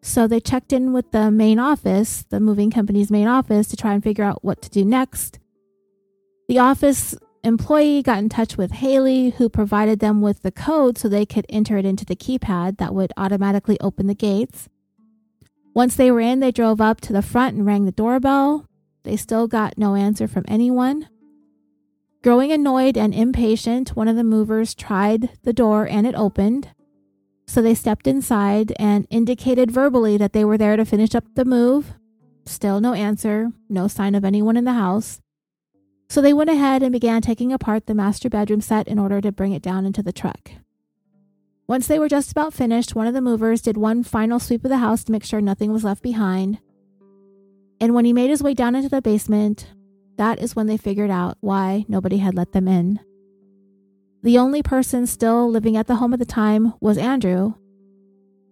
[0.02, 3.94] So they checked in with the main office, the moving company's main office, to try
[3.94, 5.38] and figure out what to do next.
[6.48, 7.14] The office
[7.48, 11.46] employee got in touch with Haley, who provided them with the code so they could
[11.48, 14.68] enter it into the keypad that would automatically open the gates.
[15.74, 18.66] Once they were in, they drove up to the front and rang the doorbell.
[19.02, 21.08] They still got no answer from anyone.
[22.22, 26.70] Growing annoyed and impatient, one of the movers tried the door and it opened.
[27.46, 31.44] So they stepped inside and indicated verbally that they were there to finish up the
[31.44, 31.94] move.
[32.44, 35.20] Still no answer, no sign of anyone in the house.
[36.08, 39.32] So they went ahead and began taking apart the master bedroom set in order to
[39.32, 40.50] bring it down into the truck.
[41.66, 44.70] Once they were just about finished, one of the movers did one final sweep of
[44.70, 46.58] the house to make sure nothing was left behind.
[47.78, 49.70] And when he made his way down into the basement,
[50.16, 53.00] that is when they figured out why nobody had let them in.
[54.22, 57.54] The only person still living at the home at the time was Andrew,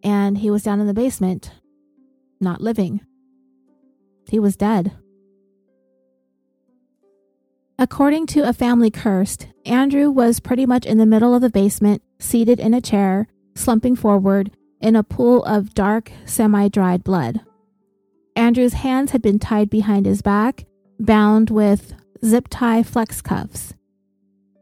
[0.03, 1.51] and he was down in the basement,
[2.39, 3.01] not living.
[4.29, 4.93] He was dead.
[7.79, 12.03] According to a family cursed, Andrew was pretty much in the middle of the basement,
[12.19, 17.43] seated in a chair, slumping forward in a pool of dark, semi dried blood.
[18.35, 20.65] Andrew's hands had been tied behind his back,
[20.99, 21.93] bound with
[22.25, 23.75] zip tie flex cuffs.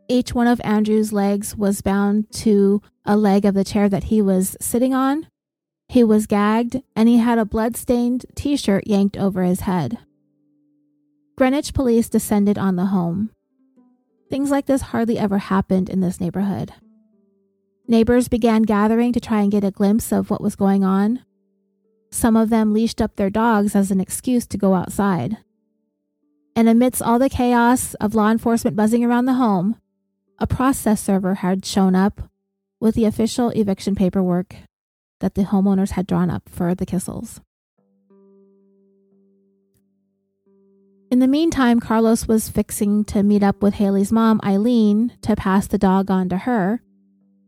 [0.09, 4.20] Each one of Andrew's legs was bound to a leg of the chair that he
[4.20, 5.29] was sitting on.
[5.88, 9.98] He was gagged, and he had a blood-stained t shirt yanked over his head.
[11.37, 13.31] Greenwich police descended on the home.
[14.31, 16.73] Things like this hardly ever happened in this neighborhood.
[17.88, 21.25] Neighbors began gathering to try and get a glimpse of what was going on.
[22.12, 25.38] Some of them leashed up their dogs as an excuse to go outside.
[26.55, 29.77] And amidst all the chaos of law enforcement buzzing around the home,
[30.38, 32.31] a process server had shown up
[32.79, 34.55] with the official eviction paperwork
[35.18, 37.40] that the homeowners had drawn up for the Kissels.
[41.14, 45.68] In the meantime, Carlos was fixing to meet up with Haley's mom, Eileen, to pass
[45.68, 46.83] the dog on to her.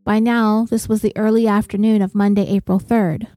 [0.05, 3.27] By now, this was the early afternoon of Monday, April 3rd.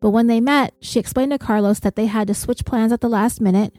[0.00, 3.00] But when they met, she explained to Carlos that they had to switch plans at
[3.00, 3.72] the last minute.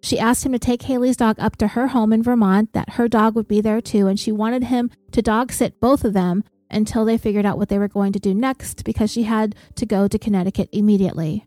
[0.00, 3.06] She asked him to take Haley's dog up to her home in Vermont, that her
[3.06, 6.42] dog would be there too, and she wanted him to dog sit both of them
[6.70, 9.84] until they figured out what they were going to do next because she had to
[9.84, 11.44] go to Connecticut immediately.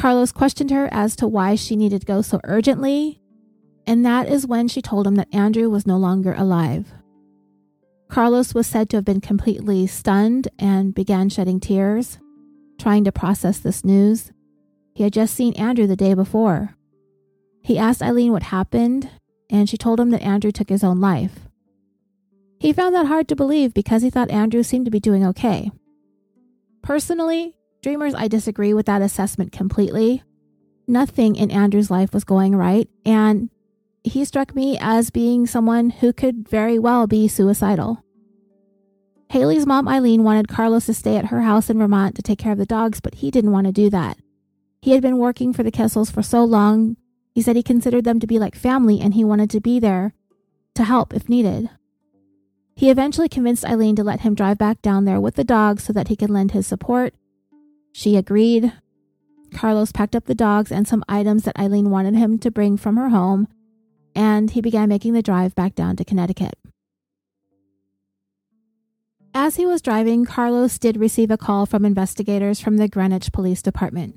[0.00, 3.20] Carlos questioned her as to why she needed to go so urgently,
[3.86, 6.90] and that is when she told him that Andrew was no longer alive.
[8.08, 12.18] Carlos was said to have been completely stunned and began shedding tears
[12.78, 14.32] trying to process this news.
[14.94, 16.76] He had just seen Andrew the day before.
[17.62, 19.10] He asked Eileen what happened,
[19.50, 21.40] and she told him that Andrew took his own life.
[22.58, 25.70] He found that hard to believe because he thought Andrew seemed to be doing okay.
[26.82, 30.22] Personally, dreamers, I disagree with that assessment completely.
[30.86, 33.50] Nothing in Andrew's life was going right, and
[34.02, 38.02] he struck me as being someone who could very well be suicidal.
[39.28, 42.52] Haley's mom, Eileen, wanted Carlos to stay at her house in Vermont to take care
[42.52, 44.18] of the dogs, but he didn't want to do that.
[44.82, 46.96] He had been working for the Kissels for so long,
[47.34, 50.14] he said he considered them to be like family and he wanted to be there
[50.74, 51.70] to help if needed.
[52.74, 55.92] He eventually convinced Eileen to let him drive back down there with the dogs so
[55.92, 57.14] that he could lend his support.
[57.92, 58.72] She agreed.
[59.54, 62.96] Carlos packed up the dogs and some items that Eileen wanted him to bring from
[62.96, 63.48] her home,
[64.14, 66.54] and he began making the drive back down to Connecticut.
[69.32, 73.62] As he was driving, Carlos did receive a call from investigators from the Greenwich Police
[73.62, 74.16] Department.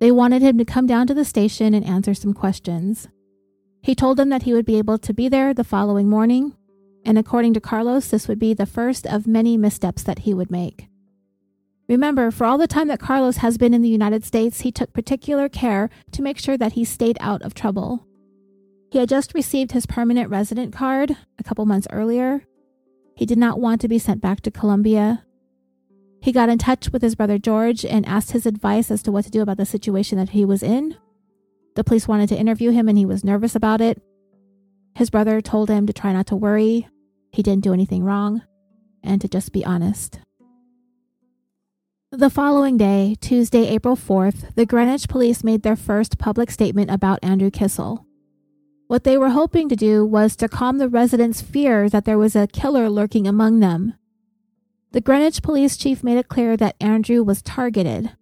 [0.00, 3.08] They wanted him to come down to the station and answer some questions.
[3.80, 6.56] He told them that he would be able to be there the following morning,
[7.04, 10.50] and according to Carlos, this would be the first of many missteps that he would
[10.50, 10.88] make.
[11.88, 14.92] Remember, for all the time that Carlos has been in the United States, he took
[14.92, 18.06] particular care to make sure that he stayed out of trouble.
[18.90, 22.46] He had just received his permanent resident card a couple months earlier.
[23.16, 25.24] He did not want to be sent back to Colombia.
[26.22, 29.24] He got in touch with his brother George and asked his advice as to what
[29.26, 30.96] to do about the situation that he was in.
[31.76, 34.00] The police wanted to interview him and he was nervous about it.
[34.94, 36.88] His brother told him to try not to worry,
[37.30, 38.42] he didn't do anything wrong,
[39.02, 40.20] and to just be honest.
[42.16, 47.18] The following day, Tuesday, April 4th, the Greenwich police made their first public statement about
[47.24, 48.06] Andrew Kissel.
[48.86, 52.36] What they were hoping to do was to calm the residents' fear that there was
[52.36, 53.94] a killer lurking among them.
[54.92, 58.12] The Greenwich police chief made it clear that Andrew was targeted.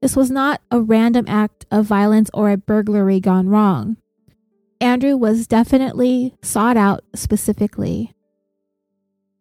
[0.00, 3.96] This was not a random act of violence or a burglary gone wrong.
[4.80, 8.13] Andrew was definitely sought out specifically.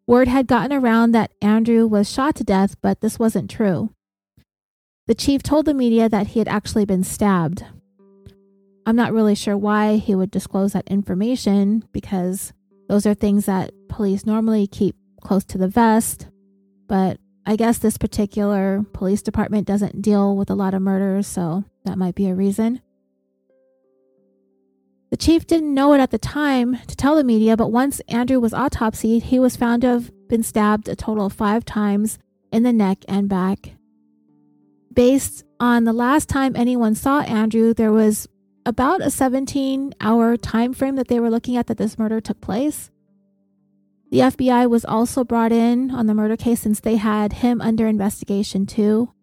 [0.06, 3.94] Word had gotten around that Andrew was shot to death, but this wasn't true.
[5.08, 7.66] The chief told the media that he had actually been stabbed.
[8.86, 12.52] I'm not really sure why he would disclose that information because
[12.90, 16.28] those are things that police normally keep close to the vest.
[16.88, 21.64] But I guess this particular police department doesn't deal with a lot of murders, so
[21.86, 22.82] that might be a reason.
[25.14, 28.40] The chief didn't know it at the time to tell the media, but once Andrew
[28.40, 32.18] was autopsied, he was found to have been stabbed a total of five times
[32.52, 33.76] in the neck and back.
[34.92, 38.28] Based on the last time anyone saw Andrew, there was
[38.66, 42.42] about a 17 hour time frame that they were looking at that this murder took
[42.42, 42.90] place.
[44.10, 47.86] The FBI was also brought in on the murder case since they had him under
[47.86, 49.14] investigation too.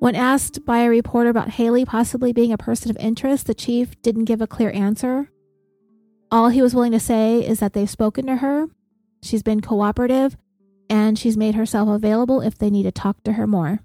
[0.00, 4.00] When asked by a reporter about Haley possibly being a person of interest, the chief
[4.00, 5.30] didn't give a clear answer.
[6.30, 8.68] All he was willing to say is that they've spoken to her,
[9.22, 10.36] she's been cooperative,
[10.88, 13.80] and she's made herself available if they need to talk to her more.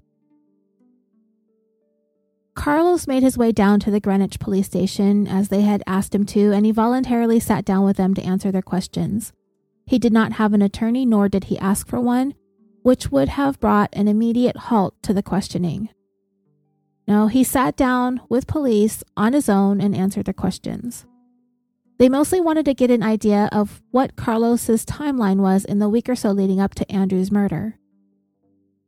[2.54, 6.24] Carlos made his way down to the Greenwich police station as they had asked him
[6.26, 9.32] to, and he voluntarily sat down with them to answer their questions.
[9.86, 12.34] He did not have an attorney, nor did he ask for one,
[12.82, 15.88] which would have brought an immediate halt to the questioning.
[17.06, 21.06] No, he sat down with police on his own and answered their questions.
[21.98, 26.08] They mostly wanted to get an idea of what Carlos's timeline was in the week
[26.08, 27.78] or so leading up to Andrew's murder.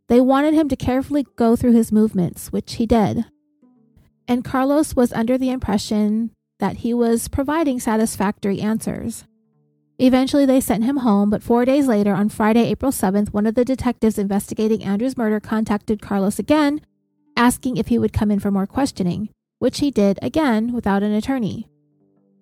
[0.08, 3.26] They wanted him to carefully go through his movements, which he did.
[4.26, 9.24] And Carlos was under the impression that he was providing satisfactory answers.
[9.98, 13.54] Eventually, they sent him home, but four days later, on Friday, April 7th, one of
[13.54, 16.80] the detectives investigating Andrew's murder contacted Carlos again
[17.36, 19.28] asking if he would come in for more questioning,
[19.58, 21.68] which he did again without an attorney.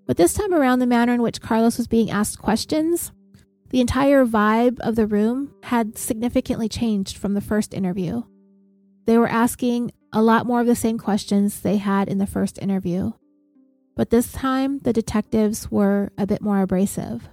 [0.06, 3.12] But this time around, the manner in which Carlos was being asked questions,
[3.70, 8.22] the entire vibe of the room had significantly changed from the first interview.
[9.06, 12.58] They were asking a lot more of the same questions they had in the first
[12.60, 13.12] interview.
[13.96, 17.28] But this time, the detectives were a bit more abrasive,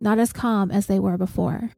[0.00, 1.70] not as calm as they were before.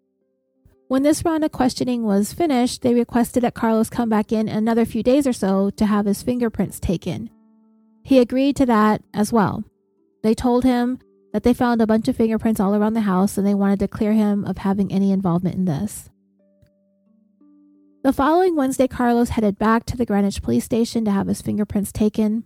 [0.91, 4.85] When this round of questioning was finished, they requested that Carlos come back in another
[4.85, 7.31] few days or so to have his fingerprints taken.
[8.03, 9.63] He agreed to that as well.
[10.25, 10.99] They told him
[11.33, 13.87] that they found a bunch of fingerprints all around the house and they wanted to
[13.87, 16.11] clear him of having any involvement in this.
[18.03, 21.93] The following Wednesday, Carlos headed back to the Greenwich police station to have his fingerprints
[21.93, 22.43] taken,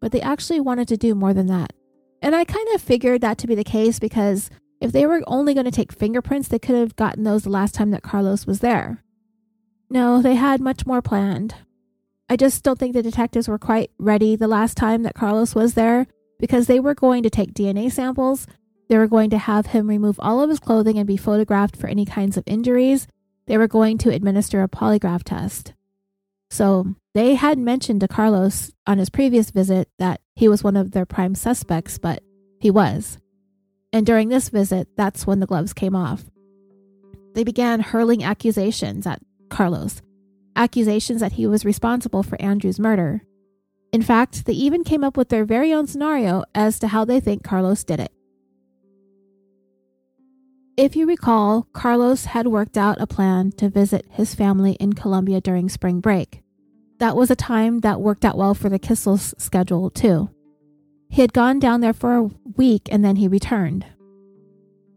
[0.00, 1.72] but they actually wanted to do more than that.
[2.22, 4.50] And I kind of figured that to be the case because
[4.80, 7.74] if they were only going to take fingerprints, they could have gotten those the last
[7.74, 9.02] time that Carlos was there.
[9.90, 11.54] No, they had much more planned.
[12.28, 15.74] I just don't think the detectives were quite ready the last time that Carlos was
[15.74, 16.06] there
[16.38, 18.46] because they were going to take DNA samples.
[18.88, 21.88] They were going to have him remove all of his clothing and be photographed for
[21.88, 23.06] any kinds of injuries.
[23.46, 25.72] They were going to administer a polygraph test.
[26.50, 30.92] So they had mentioned to Carlos on his previous visit that he was one of
[30.92, 32.22] their prime suspects, but
[32.60, 33.18] he was.
[33.92, 36.24] And during this visit, that's when the gloves came off.
[37.34, 40.02] They began hurling accusations at Carlos,
[40.56, 43.22] accusations that he was responsible for Andrew's murder.
[43.92, 47.20] In fact, they even came up with their very own scenario as to how they
[47.20, 48.12] think Carlos did it.
[50.76, 55.40] If you recall, Carlos had worked out a plan to visit his family in Colombia
[55.40, 56.42] during spring break.
[56.98, 60.30] That was a time that worked out well for the Kissels' schedule, too.
[61.08, 63.86] He had gone down there for a week and then he returned.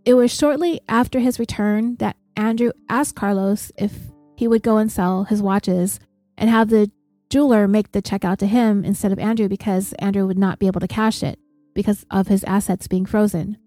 [0.05, 3.93] It was shortly after his return that Andrew asked Carlos if
[4.35, 5.99] he would go and sell his watches
[6.37, 6.91] and have the
[7.29, 10.67] jeweler make the check out to him instead of Andrew because Andrew would not be
[10.67, 11.39] able to cash it.
[11.73, 13.57] because of his assets being frozen.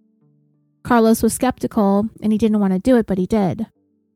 [0.83, 3.67] Carlos was skeptical and he didn't want to do it, but he did.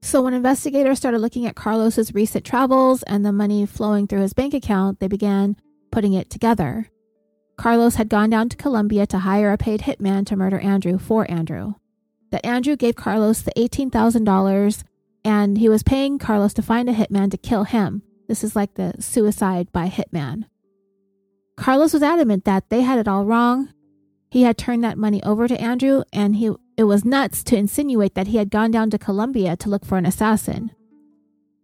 [0.03, 4.35] So when investigators started looking at Carlos's recent travels and the money flowing through his
[4.35, 5.57] bank account, they began
[5.91, 6.91] putting it together.
[7.59, 11.29] Carlos had gone down to Colombia to hire a paid hitman to murder Andrew for
[11.29, 11.75] Andrew.
[12.31, 14.85] That Andrew gave Carlos the $18,000
[15.25, 18.03] and he was paying Carlos to find a hitman to kill him.
[18.29, 20.45] This is like the suicide by hitman.
[21.57, 23.71] Carlos was adamant that they had it all wrong.
[24.31, 28.15] He had turned that money over to Andrew and he it was nuts to insinuate
[28.15, 30.71] that he had gone down to Colombia to look for an assassin.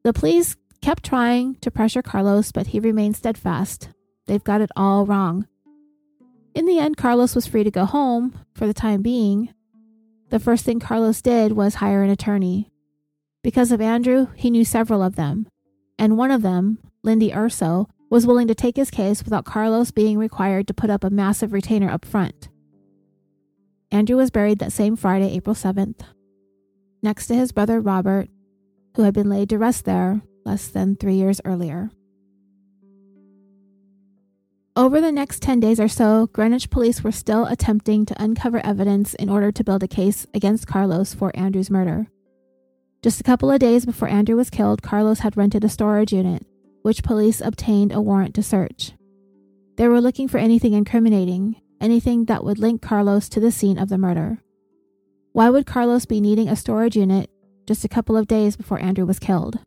[0.02, 3.90] The police kept trying to pressure Carlos, but he remained steadfast.
[4.26, 5.46] They've got it all wrong.
[6.54, 9.52] In the end, Carlos was free to go home for the time being.
[10.30, 12.70] The first thing Carlos did was hire an attorney.
[13.42, 15.48] Because of Andrew, he knew several of them,
[15.98, 20.16] and one of them, Lindy Urso, was willing to take his case without Carlos being
[20.16, 22.48] required to put up a massive retainer up front.
[23.90, 26.02] Andrew was buried that same Friday, April 7th,
[27.02, 28.28] next to his brother Robert,
[28.96, 31.90] who had been laid to rest there less than three years earlier.
[34.76, 39.14] Over the next 10 days or so, Greenwich police were still attempting to uncover evidence
[39.14, 42.08] in order to build a case against Carlos for Andrew's murder.
[43.00, 46.44] Just a couple of days before Andrew was killed, Carlos had rented a storage unit,
[46.82, 48.94] which police obtained a warrant to search.
[49.76, 53.90] They were looking for anything incriminating, anything that would link Carlos to the scene of
[53.90, 54.38] the murder.
[55.30, 57.30] Why would Carlos be needing a storage unit
[57.64, 59.60] just a couple of days before Andrew was killed?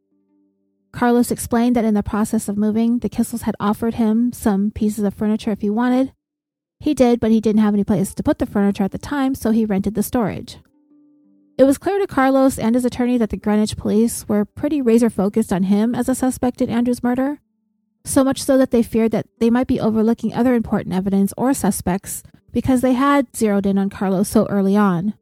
[0.97, 5.03] Carlos explained that in the process of moving, the Kissels had offered him some pieces
[5.03, 6.11] of furniture if he wanted.
[6.79, 9.35] He did, but he didn't have any place to put the furniture at the time,
[9.35, 10.57] so he rented the storage.
[11.55, 15.11] It was clear to Carlos and his attorney that the Greenwich police were pretty razor
[15.11, 17.41] focused on him as a suspect in Andrew's murder
[18.03, 21.53] so much so that they feared that they might be overlooking other important evidence or
[21.53, 25.13] suspects because they had zeroed in on Carlos so early on.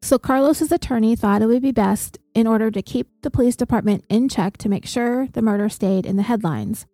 [0.00, 4.04] So Carlos's attorney thought it would be best in order to keep the police department
[4.08, 6.86] in check to make sure the murder stayed in the headlines.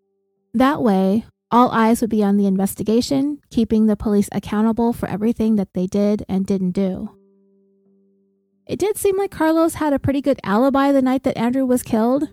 [0.54, 5.56] That way, all eyes would be on the investigation, keeping the police accountable for everything
[5.56, 7.14] that they did and didn't do.
[8.66, 11.82] It did seem like Carlos had a pretty good alibi the night that Andrew was
[11.82, 12.28] killed,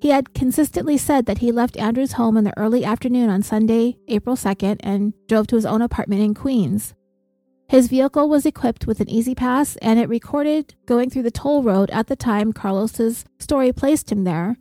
[0.00, 3.98] he had consistently said that he left Andrew's home in the early afternoon on Sunday,
[4.06, 6.94] April 2nd, and drove to his own apartment in Queens.
[7.68, 11.90] His vehicle was equipped with an E-ZPass and it recorded going through the toll road
[11.90, 14.56] at the time Carlos's story placed him there,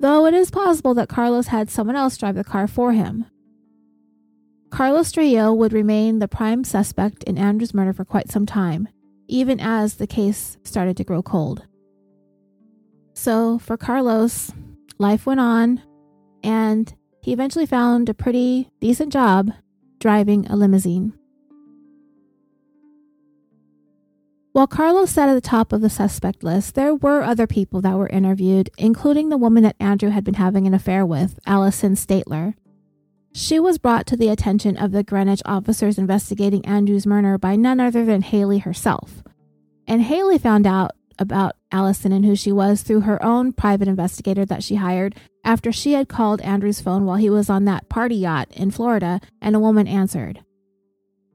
[0.00, 3.26] though it is possible that Carlos had someone else drive the car for him.
[4.70, 8.88] Carlos Trujillo would remain the prime suspect in Andrew's murder for quite some time,
[9.28, 11.66] even as the case started to grow cold.
[13.12, 14.50] So for Carlos,
[14.98, 15.82] life went on,
[16.42, 19.50] and he eventually found a pretty decent job
[19.98, 21.12] driving a limousine.
[24.52, 27.96] While Carlos sat at the top of the suspect list, there were other people that
[27.96, 32.54] were interviewed, including the woman that Andrew had been having an affair with, Allison Statler.
[33.32, 37.78] She was brought to the attention of the Greenwich officers investigating Andrew's murder by none
[37.78, 39.22] other than Haley herself.
[39.86, 44.44] And Haley found out about Allison and who she was through her own private investigator
[44.46, 48.16] that she hired after she had called Andrew's phone while he was on that party
[48.16, 50.40] yacht in Florida and a woman answered.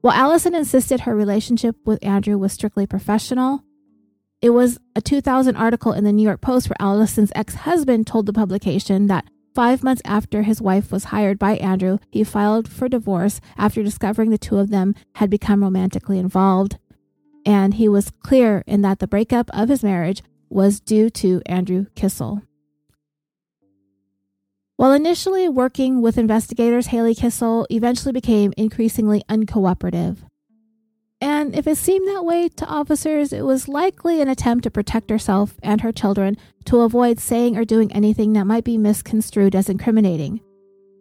[0.00, 3.62] While Allison insisted her relationship with Andrew was strictly professional,
[4.40, 8.26] it was a 2000 article in the New York Post where Allison's ex husband told
[8.26, 12.88] the publication that five months after his wife was hired by Andrew, he filed for
[12.88, 16.78] divorce after discovering the two of them had become romantically involved
[17.46, 21.86] and he was clear in that the breakup of his marriage was due to Andrew
[21.94, 22.42] Kissel.
[24.76, 30.18] While initially working with investigators, Haley Kissel eventually became increasingly uncooperative.
[31.18, 35.08] And if it seemed that way to officers, it was likely an attempt to protect
[35.08, 39.70] herself and her children to avoid saying or doing anything that might be misconstrued as
[39.70, 40.40] incriminating.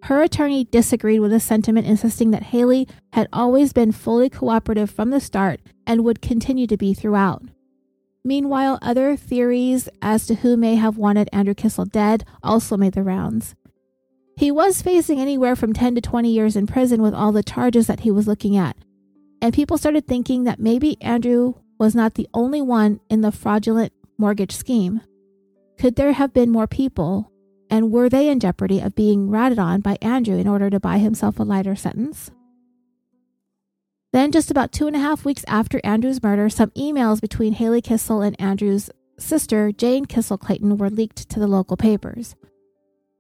[0.04, 5.10] Her attorney disagreed with this sentiment, insisting that Haley had always been fully cooperative from
[5.10, 7.44] the start and would continue to be throughout.
[8.24, 13.04] Meanwhile, other theories as to who may have wanted Andrew Kissel dead also made the
[13.04, 13.54] rounds.
[14.38, 17.88] He was facing anywhere from 10 to 20 years in prison with all the charges
[17.88, 18.76] that he was looking at,
[19.42, 23.94] and people started thinking that maybe Andrew was not the only one in the fraudulent
[24.18, 25.02] mortgage scheme.
[25.78, 27.32] Could there have been more people
[27.70, 30.98] and were they in jeopardy of being ratted on by Andrew in order to buy
[30.98, 32.32] himself a lighter sentence?
[34.14, 37.82] Then, just about two and a half weeks after Andrew's murder, some emails between Haley
[37.82, 42.36] Kissel and Andrew's sister, Jane Kissel Clayton, were leaked to the local papers.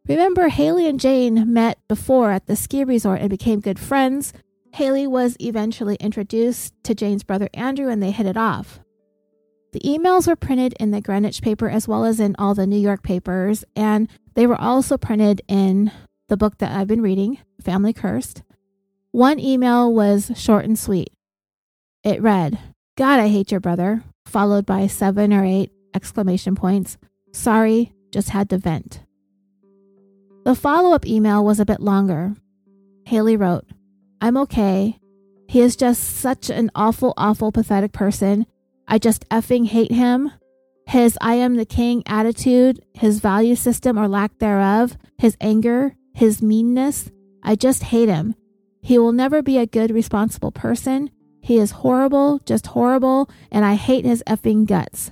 [0.08, 4.34] Remember, Haley and Jane met before at the ski resort and became good friends.
[4.74, 8.80] Haley was eventually introduced to Jane's brother Andrew and they hit it off.
[9.72, 12.80] The emails were printed in the Greenwich paper as well as in all the New
[12.80, 15.91] York papers, and they were also printed in
[16.30, 18.41] the book that I've been reading, Family Cursed.
[19.12, 21.12] One email was short and sweet.
[22.03, 22.58] It read,
[22.95, 26.97] God, I hate your brother, followed by seven or eight exclamation points.
[27.34, 29.01] Sorry, just had to vent.
[30.46, 32.36] The follow up email was a bit longer.
[33.06, 33.66] Haley wrote,
[34.22, 35.00] I'm okay.
[35.48, 38.46] He is just such an awful, awful, pathetic person.
[38.88, 40.32] I just effing hate him.
[40.86, 46.43] His I am the king attitude, his value system or lack thereof, his anger, his
[46.43, 47.10] meanness.
[47.41, 48.36] I just hate him.
[48.84, 51.10] He will never be a good, responsible person.
[51.41, 55.10] He is horrible, just horrible, and I hate his effing guts.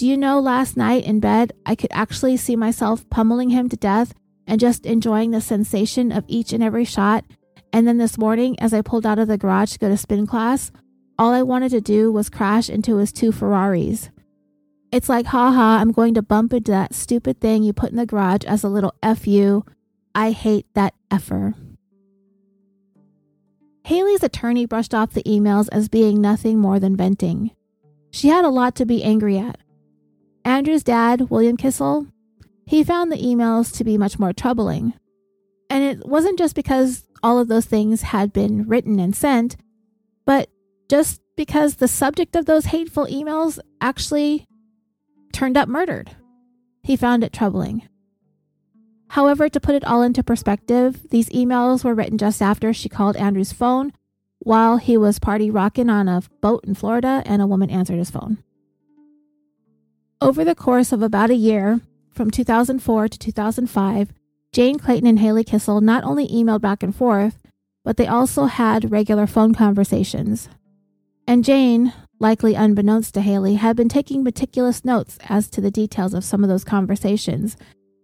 [0.00, 3.76] Do you know last night in bed, I could actually see myself pummeling him to
[3.76, 4.14] death
[4.46, 7.26] and just enjoying the sensation of each and every shot
[7.70, 10.26] and then this morning, as I pulled out of the garage to go to spin
[10.26, 10.72] class,
[11.18, 14.08] all I wanted to do was crash into his two Ferraris.
[14.90, 18.06] It's like, haha, I'm going to bump into that stupid thing you put in the
[18.06, 19.66] garage as a little F you.
[20.14, 21.54] I hate that effer.
[23.84, 27.50] Haley's attorney brushed off the emails as being nothing more than venting.
[28.10, 29.60] She had a lot to be angry at.
[30.44, 32.06] Andrew's dad, William Kissel,
[32.66, 34.94] he found the emails to be much more troubling.
[35.68, 39.56] And it wasn't just because all of those things had been written and sent,
[40.24, 40.48] but
[40.88, 44.46] just because the subject of those hateful emails actually
[45.32, 46.10] turned up murdered.
[46.82, 47.88] He found it troubling.
[49.08, 53.16] However, to put it all into perspective, these emails were written just after she called
[53.16, 53.92] Andrew's phone
[54.38, 58.10] while he was party rocking on a boat in Florida and a woman answered his
[58.10, 58.38] phone.
[60.22, 64.12] Over the course of about a year, from 2004 to 2005,
[64.52, 67.38] Jane Clayton and Haley Kissel not only emailed back and forth,
[67.86, 70.50] but they also had regular phone conversations.
[71.26, 76.12] And Jane, likely unbeknownst to Haley, had been taking meticulous notes as to the details
[76.12, 77.56] of some of those conversations.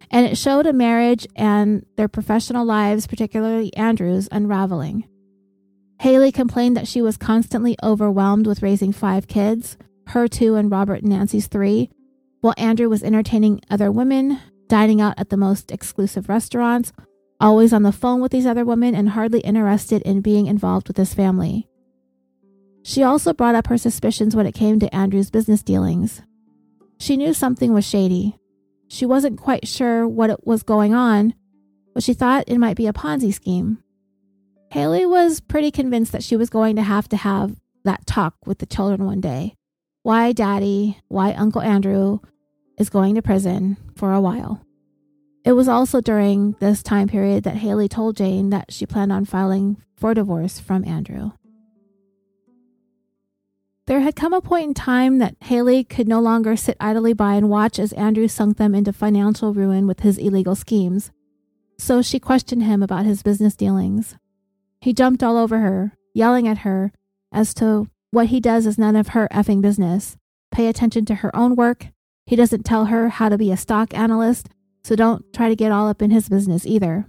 [0.09, 5.07] And it showed a marriage and their professional lives, particularly Andrew's, unraveling.
[6.01, 11.01] Haley complained that she was constantly overwhelmed with raising five kids, her two and Robert
[11.01, 11.91] and Nancy's three,
[12.47, 14.39] while Andrew was entertaining other women,
[14.69, 16.93] dining out at the most exclusive restaurants,
[17.41, 20.95] always on the phone with these other women, and hardly interested in being involved with
[20.95, 21.67] his family.
[22.83, 26.21] She also brought up her suspicions when it came to Andrew's business dealings.
[27.01, 28.37] She knew something was shady.
[28.87, 31.33] She wasn't quite sure what was going on,
[31.93, 33.79] but she thought it might be a Ponzi scheme.
[34.71, 38.59] Haley was pretty convinced that she was going to have to have that talk with
[38.59, 39.53] the children one day.
[40.03, 42.19] Why daddy, why Uncle Andrew,
[42.77, 44.61] is going to prison for a while.
[45.43, 49.25] It was also during this time period that Haley told Jane that she planned on
[49.25, 51.31] filing for divorce from Andrew.
[53.85, 57.35] There had come a point in time that Haley could no longer sit idly by
[57.35, 61.11] and watch as Andrew sunk them into financial ruin with his illegal schemes.
[61.77, 64.17] So she questioned him about his business dealings.
[64.81, 66.91] He jumped all over her, yelling at her
[67.31, 70.17] as to what he does is none of her effing business.
[70.51, 71.87] Pay attention to her own work
[72.27, 74.49] he doesn't tell her how to be a stock analyst,
[74.83, 77.07] so don't try to get all up in his business either.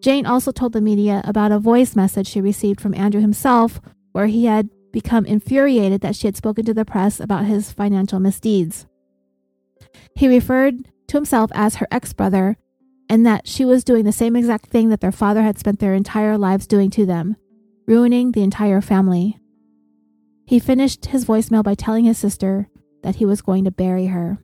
[0.00, 3.80] Jane also told the media about a voice message she received from Andrew himself,
[4.12, 8.20] where he had become infuriated that she had spoken to the press about his financial
[8.20, 8.86] misdeeds.
[10.14, 12.58] He referred to himself as her ex brother
[13.08, 15.94] and that she was doing the same exact thing that their father had spent their
[15.94, 17.36] entire lives doing to them,
[17.86, 19.38] ruining the entire family.
[20.46, 22.68] He finished his voicemail by telling his sister
[23.02, 24.38] that he was going to bury her.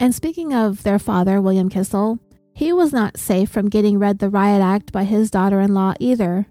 [0.00, 2.18] And speaking of their father, William Kissel,
[2.52, 5.94] he was not safe from getting read the riot act by his daughter in law
[5.98, 6.46] either.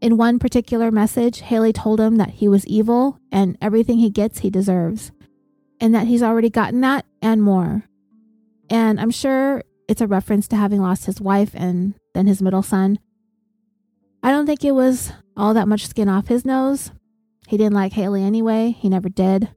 [0.00, 4.40] In one particular message, Haley told him that he was evil and everything he gets,
[4.40, 5.12] he deserves,
[5.80, 7.84] and that he's already gotten that and more.
[8.68, 12.62] And I'm sure it's a reference to having lost his wife and then his middle
[12.62, 12.98] son.
[14.22, 16.90] I don't think it was all that much skin off his nose.
[17.46, 19.50] He didn't like Haley anyway, he never did.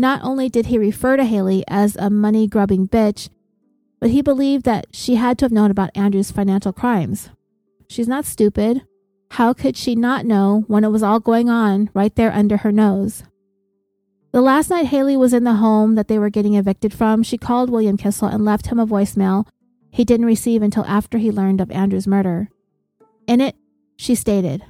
[0.00, 3.28] Not only did he refer to Haley as a money grubbing bitch,
[4.00, 7.28] but he believed that she had to have known about Andrew's financial crimes.
[7.86, 8.80] She's not stupid.
[9.32, 12.72] How could she not know when it was all going on right there under her
[12.72, 13.24] nose?
[14.32, 17.36] The last night Haley was in the home that they were getting evicted from, she
[17.36, 19.48] called William Kissel and left him a voicemail
[19.90, 22.48] he didn't receive until after he learned of Andrew's murder.
[23.26, 23.54] In it,
[23.98, 24.64] she stated,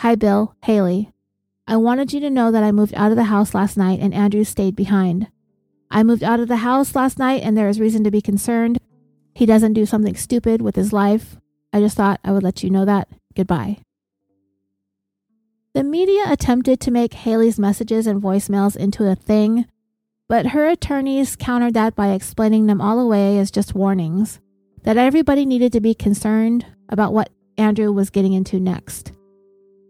[0.00, 1.12] Hi, Bill, Haley.
[1.68, 4.14] I wanted you to know that I moved out of the house last night and
[4.14, 5.28] Andrew stayed behind.
[5.90, 8.78] I moved out of the house last night and there is reason to be concerned.
[9.34, 11.36] He doesn't do something stupid with his life.
[11.70, 13.08] I just thought I would let you know that.
[13.36, 13.80] goodbye.
[15.74, 19.66] The media attempted to make Haley's messages and voicemails into a thing,
[20.26, 24.40] but her attorneys countered that by explaining them all away as just warnings
[24.84, 29.12] that everybody needed to be concerned about what Andrew was getting into next.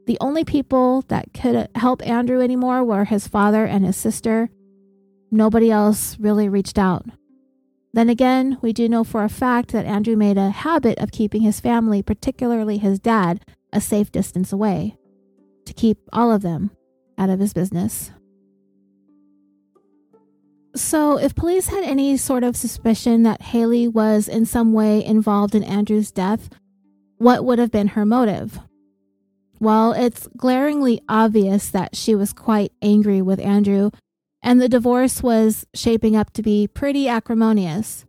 [0.09, 4.49] The only people that could help Andrew anymore were his father and his sister.
[5.31, 7.05] Nobody else really reached out.
[7.93, 11.43] Then again, we do know for a fact that Andrew made a habit of keeping
[11.43, 14.97] his family, particularly his dad, a safe distance away
[15.67, 16.71] to keep all of them
[17.19, 18.11] out of his business.
[20.75, 25.55] So, if police had any sort of suspicion that Haley was in some way involved
[25.55, 26.49] in Andrew's death,
[27.19, 28.59] what would have been her motive?
[29.61, 33.91] Well, it's glaringly obvious that she was quite angry with Andrew,
[34.43, 38.05] and the divorce was shaping up to be pretty acrimonious.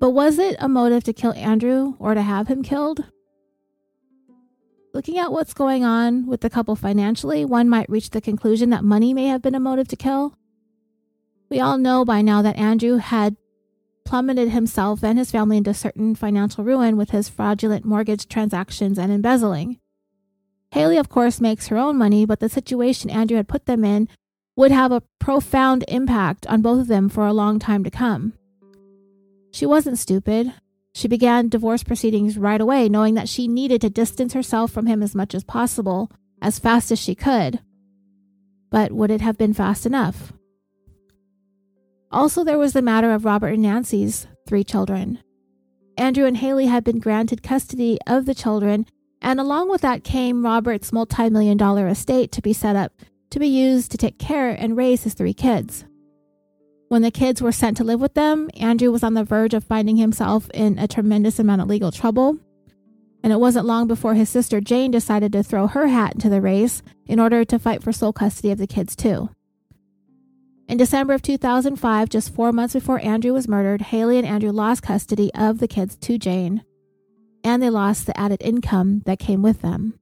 [0.00, 3.04] But was it a motive to kill Andrew or to have him killed?
[4.94, 8.84] Looking at what's going on with the couple financially, one might reach the conclusion that
[8.84, 10.38] money may have been a motive to kill.
[11.50, 13.36] We all know by now that Andrew had
[14.06, 19.12] plummeted himself and his family into certain financial ruin with his fraudulent mortgage transactions and
[19.12, 19.78] embezzling.
[20.76, 24.10] Haley, of course, makes her own money, but the situation Andrew had put them in
[24.56, 28.34] would have a profound impact on both of them for a long time to come.
[29.52, 30.52] She wasn't stupid.
[30.92, 35.02] She began divorce proceedings right away, knowing that she needed to distance herself from him
[35.02, 36.10] as much as possible,
[36.42, 37.60] as fast as she could.
[38.70, 40.34] But would it have been fast enough?
[42.12, 45.20] Also, there was the matter of Robert and Nancy's three children.
[45.96, 48.84] Andrew and Haley had been granted custody of the children,
[49.26, 52.92] and along with that came Robert's multi million dollar estate to be set up
[53.30, 55.84] to be used to take care and raise his three kids.
[56.88, 59.64] When the kids were sent to live with them, Andrew was on the verge of
[59.64, 62.38] finding himself in a tremendous amount of legal trouble.
[63.24, 66.40] And it wasn't long before his sister Jane decided to throw her hat into the
[66.40, 69.28] race in order to fight for sole custody of the kids, too.
[70.68, 74.84] In December of 2005, just four months before Andrew was murdered, Haley and Andrew lost
[74.84, 76.62] custody of the kids to Jane,
[77.46, 79.94] and they lost the added income that came with them.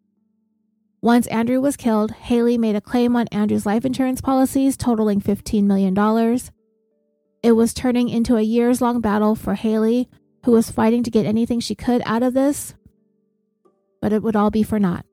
[1.02, 5.64] Once Andrew was killed, Haley made a claim on Andrew's life insurance policies totaling $15
[5.64, 5.94] million.
[7.42, 10.08] It was turning into a years long battle for Haley,
[10.46, 12.74] who was fighting to get anything she could out of this,
[14.00, 15.04] but it would all be for naught.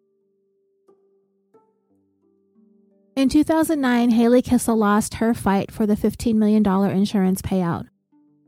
[3.18, 7.88] In 2009, Haley Kissel lost her fight for the $15 million insurance payout.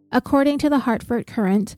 [0.10, 1.76] According to the Hartford Courant,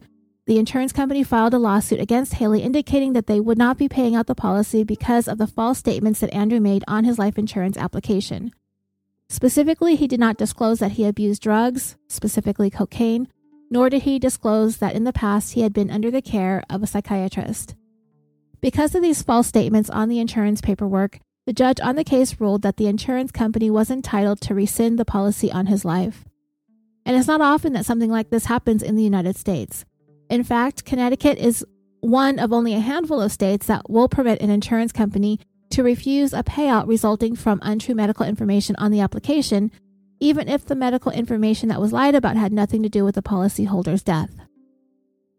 [0.47, 4.15] the insurance company filed a lawsuit against Haley indicating that they would not be paying
[4.15, 7.77] out the policy because of the false statements that Andrew made on his life insurance
[7.77, 8.51] application.
[9.27, 13.27] Specifically, he did not disclose that he abused drugs, specifically cocaine,
[13.71, 16.83] nor did he disclose that in the past he had been under the care of
[16.83, 17.73] a psychiatrist.
[18.61, 22.61] Because of these false statements on the insurance paperwork, the judge on the case ruled
[22.61, 26.23] that the insurance company was entitled to rescind the policy on his life.
[27.03, 29.85] And it's not often that something like this happens in the United States.
[30.29, 31.65] In fact, Connecticut is
[32.01, 35.39] one of only a handful of states that will permit an insurance company
[35.71, 39.71] to refuse a payout resulting from untrue medical information on the application,
[40.19, 43.21] even if the medical information that was lied about had nothing to do with the
[43.21, 44.29] policyholder's death.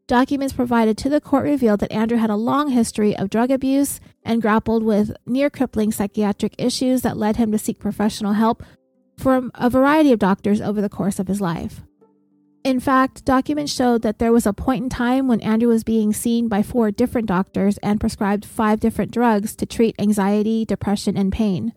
[0.08, 3.98] Documents provided to the court revealed that Andrew had a long history of drug abuse
[4.22, 8.62] and grappled with near crippling psychiatric issues that led him to seek professional help
[9.18, 11.80] from a variety of doctors over the course of his life.
[12.66, 16.12] In fact, documents showed that there was a point in time when Andrew was being
[16.12, 21.32] seen by four different doctors and prescribed five different drugs to treat anxiety, depression, and
[21.32, 21.72] pain.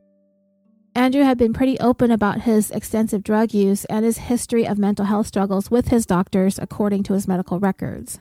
[0.96, 5.06] Andrew had been pretty open about his extensive drug use and his history of mental
[5.06, 8.20] health struggles with his doctors, according to his medical records.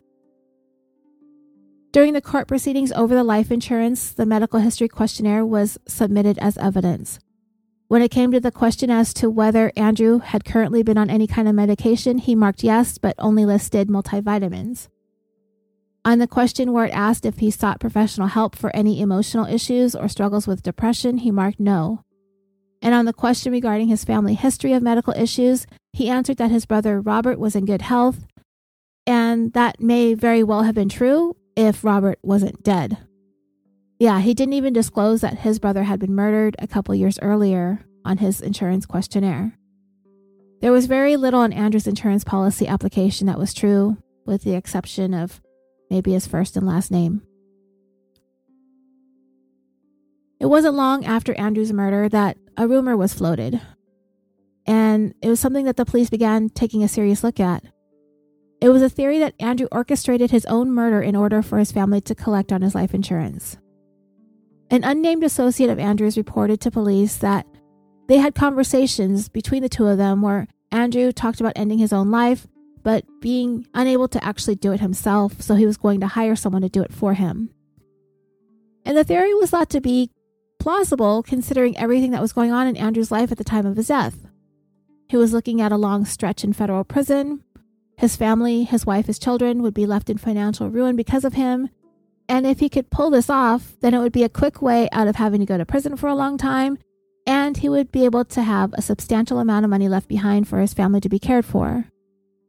[1.90, 6.58] During the court proceedings over the life insurance, the medical history questionnaire was submitted as
[6.58, 7.18] evidence.
[7.88, 11.26] When it came to the question as to whether Andrew had currently been on any
[11.26, 14.88] kind of medication, he marked yes, but only listed multivitamins.
[16.04, 19.94] On the question where it asked if he sought professional help for any emotional issues
[19.94, 22.04] or struggles with depression, he marked no.
[22.82, 26.66] And on the question regarding his family history of medical issues, he answered that his
[26.66, 28.26] brother Robert was in good health,
[29.06, 32.98] and that may very well have been true if Robert wasn't dead.
[33.98, 37.84] Yeah, he didn't even disclose that his brother had been murdered a couple years earlier
[38.04, 39.58] on his insurance questionnaire.
[40.60, 45.14] There was very little on Andrew's insurance policy application that was true, with the exception
[45.14, 45.40] of
[45.90, 47.22] maybe his first and last name.
[50.40, 53.60] It wasn't long after Andrew's murder that a rumor was floated,
[54.64, 57.64] and it was something that the police began taking a serious look at.
[58.60, 62.00] It was a theory that Andrew orchestrated his own murder in order for his family
[62.02, 63.56] to collect on his life insurance.
[64.70, 67.46] An unnamed associate of Andrew's reported to police that
[68.06, 72.10] they had conversations between the two of them where Andrew talked about ending his own
[72.10, 72.46] life,
[72.82, 76.62] but being unable to actually do it himself, so he was going to hire someone
[76.62, 77.50] to do it for him.
[78.84, 80.10] And the theory was thought to be
[80.58, 83.88] plausible considering everything that was going on in Andrew's life at the time of his
[83.88, 84.26] death.
[85.08, 87.42] He was looking at a long stretch in federal prison.
[87.96, 91.70] His family, his wife, his children would be left in financial ruin because of him.
[92.28, 95.08] And if he could pull this off, then it would be a quick way out
[95.08, 96.78] of having to go to prison for a long time,
[97.26, 100.60] and he would be able to have a substantial amount of money left behind for
[100.60, 101.86] his family to be cared for.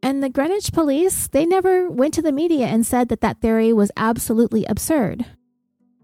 [0.01, 3.73] And the Greenwich police, they never went to the media and said that that theory
[3.73, 5.25] was absolutely absurd.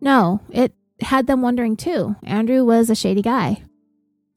[0.01, 2.15] No, it had them wondering too.
[2.23, 3.63] Andrew was a shady guy.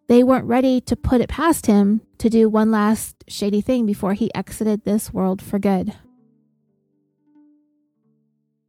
[0.08, 4.14] They weren't ready to put it past him to do one last shady thing before
[4.14, 5.92] he exited this world for good.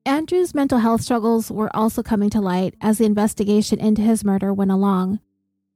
[0.06, 4.54] Andrew's mental health struggles were also coming to light as the investigation into his murder
[4.54, 5.20] went along.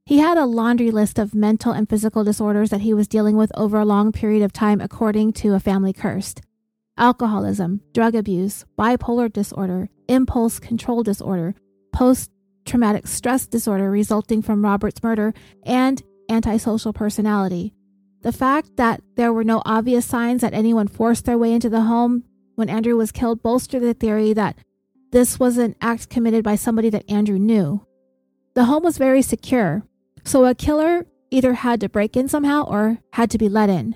[0.06, 3.52] He had a laundry list of mental and physical disorders that he was dealing with
[3.56, 6.42] over a long period of time, according to a family cursed
[6.96, 11.56] alcoholism, drug abuse, bipolar disorder, impulse control disorder,
[11.92, 12.30] post
[12.66, 17.74] traumatic stress disorder resulting from Robert's murder, and antisocial personality.
[18.22, 21.82] The fact that there were no obvious signs that anyone forced their way into the
[21.82, 22.24] home
[22.56, 24.58] when Andrew was killed bolstered the theory that
[25.12, 27.86] this was an act committed by somebody that Andrew knew.
[28.56, 29.84] The home was very secure,
[30.24, 33.96] so a killer either had to break in somehow or had to be let in.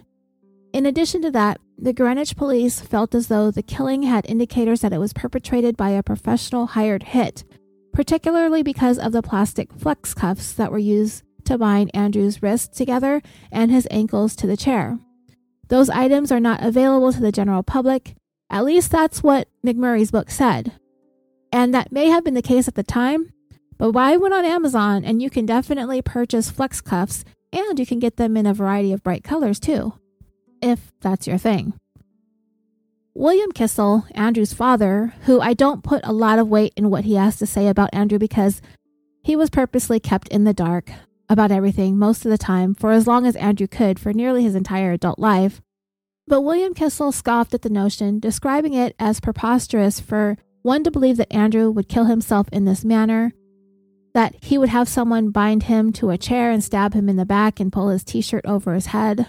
[0.74, 4.94] In addition to that, the Greenwich police felt as though the killing had indicators that
[4.94, 7.44] it was perpetrated by a professional hired hit
[7.98, 13.24] particularly because of the plastic flex cuffs that were used to bind Andrew's wrists together
[13.52, 15.00] and his ankles to the chair.
[15.70, 18.16] Those items are not available to the general public.
[18.50, 20.74] At least that's what McMurray's book said.
[21.52, 23.32] And that may have been the case at the time,
[23.78, 27.24] but I went on Amazon and you can definitely purchase flex cuffs
[27.54, 29.94] and you can get them in a variety of bright colors too,
[30.62, 31.74] if that's your thing.
[33.14, 37.16] William Kissel, Andrew's father, who I don't put a lot of weight in what he
[37.16, 38.62] has to say about Andrew because
[39.24, 40.92] he was purposely kept in the dark
[41.28, 44.56] about everything most of the time for as long as Andrew could for nearly his
[44.56, 45.62] entire adult life.
[46.28, 51.16] But William Kissel scoffed at the notion, describing it as preposterous for one to believe
[51.18, 53.32] that Andrew would kill himself in this manner,
[54.14, 57.26] that he would have someone bind him to a chair and stab him in the
[57.26, 59.28] back and pull his t shirt over his head.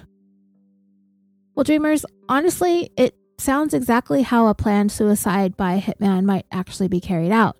[1.54, 6.88] Well, dreamers, honestly, it sounds exactly how a planned suicide by a hitman might actually
[6.88, 7.56] be carried out.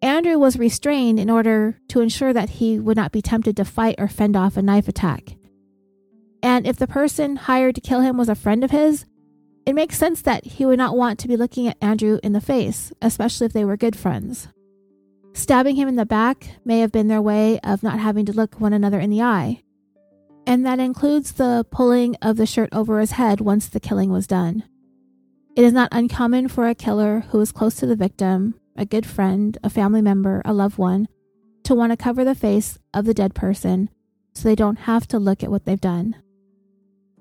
[0.00, 3.94] Andrew was restrained in order to ensure that he would not be tempted to fight
[3.98, 5.36] or fend off a knife attack.
[6.42, 9.06] And if the person hired to kill him was a friend of his,
[9.64, 12.40] it makes sense that he would not want to be looking at Andrew in the
[12.40, 14.48] face, especially if they were good friends.
[15.34, 18.60] Stabbing him in the back may have been their way of not having to look
[18.60, 19.62] one another in the eye.
[20.46, 24.26] And that includes the pulling of the shirt over his head once the killing was
[24.26, 24.64] done.
[25.54, 29.06] It is not uncommon for a killer who is close to the victim, a good
[29.06, 31.06] friend, a family member, a loved one,
[31.64, 33.90] to want to cover the face of the dead person
[34.34, 36.16] so they don't have to look at what they've done.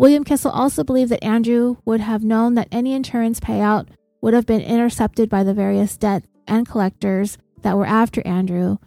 [0.01, 3.89] William Kissel also believed that Andrew would have known that any insurance payout
[4.19, 8.77] would have been intercepted by the various debt and collectors that were after Andrew.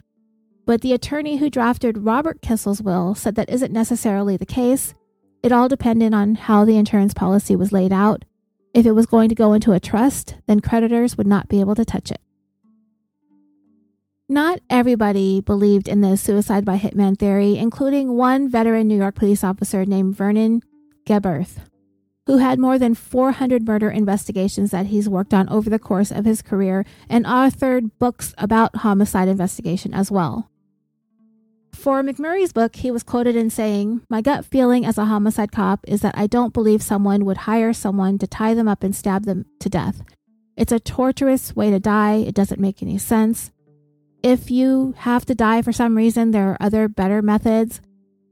[0.66, 4.92] But the attorney who drafted Robert Kissel's will said that isn't necessarily the case.
[5.40, 8.24] It all depended on how the insurance policy was laid out
[8.74, 11.76] if it was going to go into a trust, then creditors would not be able
[11.76, 12.20] to touch it.
[14.28, 19.44] Not everybody believed in the suicide by hitman theory, including one veteran New York police
[19.44, 20.60] officer named Vernon
[21.04, 21.58] Geberth,
[22.26, 26.24] who had more than 400 murder investigations that he's worked on over the course of
[26.24, 30.50] his career and authored books about homicide investigation as well.
[31.72, 35.80] For McMurray's book, he was quoted in saying, My gut feeling as a homicide cop
[35.86, 39.24] is that I don't believe someone would hire someone to tie them up and stab
[39.24, 40.02] them to death.
[40.56, 42.14] It's a torturous way to die.
[42.14, 43.50] It doesn't make any sense.
[44.22, 47.82] If you have to die for some reason, there are other better methods.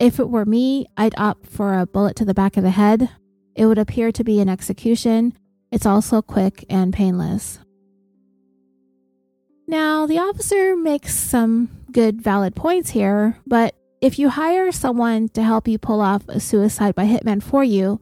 [0.03, 3.09] If it were me, I'd opt for a bullet to the back of the head.
[3.55, 5.33] It would appear to be an execution.
[5.71, 7.61] It's also quick and painless.
[9.69, 15.43] Now, the officer makes some good, valid points here, but if you hire someone to
[15.45, 18.01] help you pull off a suicide by hitman for you,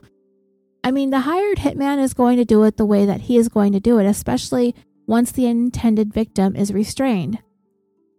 [0.82, 3.50] I mean, the hired hitman is going to do it the way that he is
[3.50, 4.74] going to do it, especially
[5.06, 7.40] once the intended victim is restrained.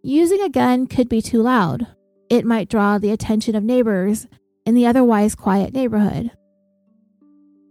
[0.03, 1.87] Using a gun could be too loud.
[2.31, 4.25] It might draw the attention of neighbors
[4.65, 6.31] in the otherwise quiet neighborhood.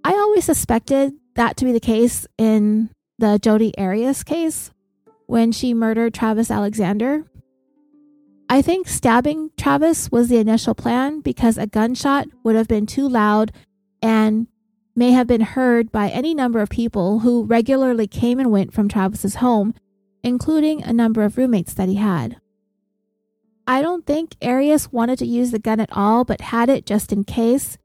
[0.05, 4.71] I always suspected that to be the case in the Jodi Arias case
[5.25, 7.25] when she murdered Travis Alexander.
[8.51, 13.09] I think stabbing Travis was the initial plan because a gunshot would have been too
[13.09, 13.53] loud
[14.03, 14.47] and
[14.95, 18.91] may have been heard by any number of people who regularly came and went from
[18.91, 19.73] Travis's home,
[20.23, 22.37] including a number of roommates that he had.
[23.71, 27.13] I don't think Arias wanted to use the gun at all, but had it just
[27.13, 27.79] in case.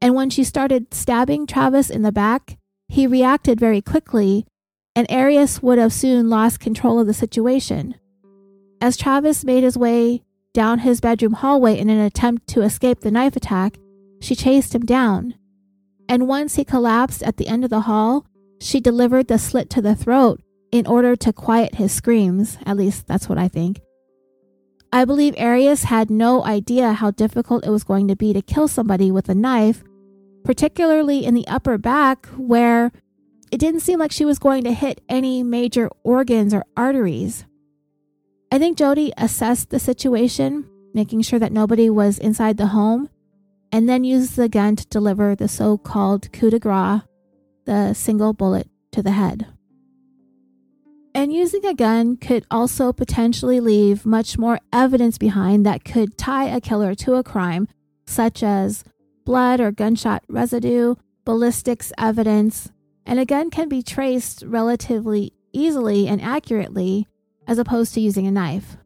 [0.00, 2.56] And when she started stabbing Travis in the back,
[2.88, 4.46] he reacted very quickly,
[4.96, 7.96] and Arias would have soon lost control of the situation.
[8.80, 10.22] As Travis made his way
[10.54, 13.76] down his bedroom hallway in an attempt to escape the knife attack,
[14.22, 15.34] she chased him down.
[16.08, 18.24] And once he collapsed at the end of the hall,
[18.62, 20.40] she delivered the slit to the throat
[20.72, 22.56] in order to quiet his screams.
[22.64, 23.82] At least that's what I think.
[24.92, 28.68] I believe Arias had no idea how difficult it was going to be to kill
[28.68, 29.84] somebody with a knife,
[30.44, 32.90] particularly in the upper back where
[33.52, 37.44] it didn't seem like she was going to hit any major organs or arteries.
[38.50, 43.10] I think Jodi assessed the situation, making sure that nobody was inside the home,
[43.70, 47.02] and then used the gun to deliver the so called coup de grace,
[47.66, 49.46] the single bullet to the head.
[51.14, 56.48] And using a gun could also potentially leave much more evidence behind that could tie
[56.48, 57.68] a killer to a crime,
[58.06, 58.84] such as
[59.24, 60.94] blood or gunshot residue,
[61.24, 62.70] ballistics evidence,
[63.04, 67.06] and a gun can be traced relatively easily and accurately
[67.46, 68.76] as opposed to using a knife.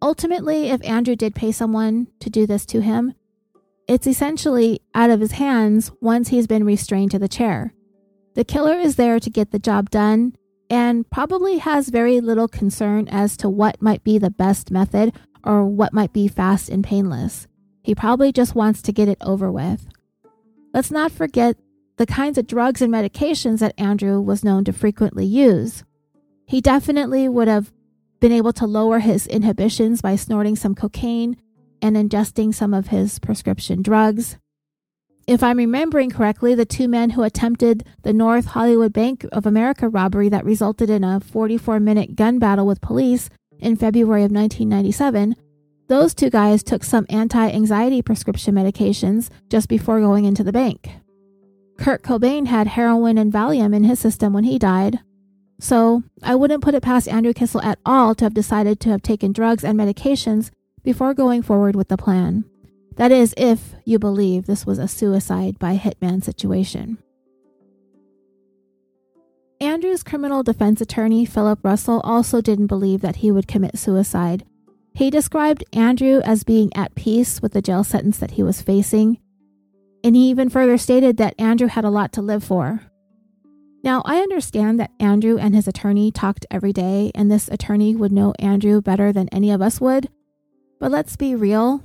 [0.00, 3.14] Ultimately, if Andrew did pay someone to do this to him,
[3.88, 7.74] it's essentially out of his hands once he's been restrained to the chair.
[8.34, 10.36] The killer is there to get the job done
[10.74, 15.14] and probably has very little concern as to what might be the best method
[15.44, 17.46] or what might be fast and painless.
[17.84, 19.86] He probably just wants to get it over with.
[20.72, 21.56] Let's not forget
[21.96, 25.84] the kinds of drugs and medications that Andrew was known to frequently use.
[26.44, 27.72] He definitely would have
[28.18, 31.36] been able to lower his inhibitions by snorting some cocaine
[31.82, 34.38] and ingesting some of his prescription drugs.
[35.26, 39.88] If I'm remembering correctly, the two men who attempted the North Hollywood Bank of America
[39.88, 45.34] robbery that resulted in a 44 minute gun battle with police in February of 1997,
[45.88, 50.90] those two guys took some anti anxiety prescription medications just before going into the bank.
[51.78, 55.00] Kurt Cobain had heroin and Valium in his system when he died.
[55.58, 59.00] So I wouldn't put it past Andrew Kissel at all to have decided to have
[59.00, 60.50] taken drugs and medications
[60.82, 62.44] before going forward with the plan.
[62.96, 66.98] That is, if you believe this was a suicide by hitman situation.
[69.60, 74.44] Andrew's criminal defense attorney, Philip Russell, also didn't believe that he would commit suicide.
[74.92, 79.18] He described Andrew as being at peace with the jail sentence that he was facing,
[80.04, 82.82] and he even further stated that Andrew had a lot to live for.
[83.82, 88.12] Now, I understand that Andrew and his attorney talked every day, and this attorney would
[88.12, 90.08] know Andrew better than any of us would.
[90.78, 91.82] But let's be real,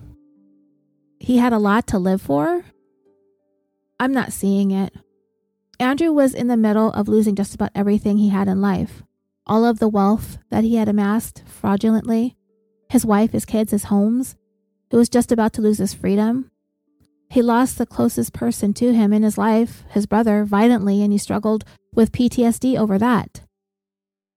[1.19, 2.63] he had a lot to live for?
[3.99, 4.93] I'm not seeing it.
[5.79, 9.03] Andrew was in the middle of losing just about everything he had in life
[9.49, 12.35] all of the wealth that he had amassed fraudulently,
[12.87, 14.35] his wife, his kids, his homes.
[14.91, 16.51] He was just about to lose his freedom.
[17.31, 21.17] He lost the closest person to him in his life, his brother, violently, and he
[21.17, 23.41] struggled with PTSD over that.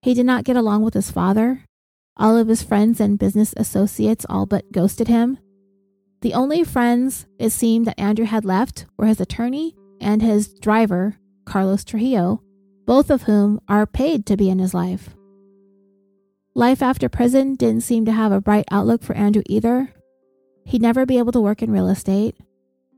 [0.01, 1.65] He did not get along with his father.
[2.17, 5.39] All of his friends and business associates all but ghosted him.
[6.23, 11.17] The only friends it seemed that Andrew had left were his attorney and his driver,
[11.45, 12.43] Carlos Trujillo,
[12.87, 15.17] both of whom are paid to be in his life.
[16.55, 19.93] Life after prison didn't seem to have a bright outlook for Andrew either.
[20.65, 22.37] He'd never be able to work in real estate.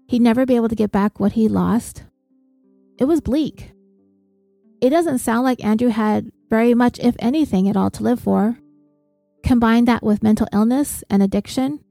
[0.06, 2.04] He'd never be able to get back what he lost.
[2.98, 3.72] It was bleak.
[4.82, 8.58] It doesn't sound like Andrew had very much, if anything, at all to live for.
[9.42, 11.83] Combine that with mental illness and addiction,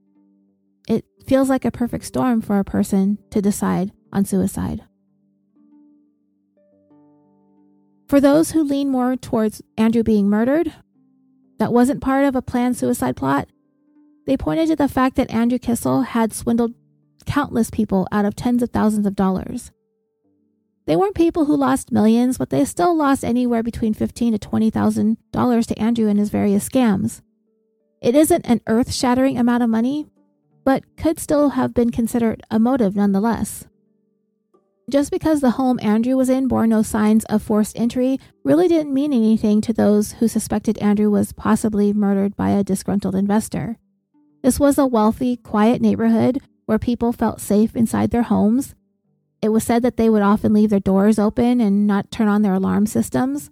[1.26, 4.84] feels like a perfect storm for a person to decide on suicide.
[8.08, 10.74] For those who lean more towards Andrew being murdered,
[11.58, 13.48] that wasn't part of a planned suicide plot,
[14.26, 16.74] they pointed to the fact that Andrew Kissel had swindled
[17.26, 19.72] countless people out of tens of thousands of dollars.
[20.86, 24.70] They weren't people who lost millions, but they still lost anywhere between fifteen to twenty
[24.70, 27.22] thousand dollars to Andrew and his various scams.
[28.02, 30.08] It isn't an earth-shattering amount of money,
[30.64, 33.66] but could still have been considered a motive nonetheless.
[34.90, 38.94] Just because the home Andrew was in bore no signs of forced entry really didn't
[38.94, 43.78] mean anything to those who suspected Andrew was possibly murdered by a disgruntled investor.
[44.42, 48.76] This was a wealthy, quiet neighborhood where people felt safe inside their homes.
[49.42, 52.42] It was said that they would often leave their doors open and not turn on
[52.42, 53.50] their alarm systems.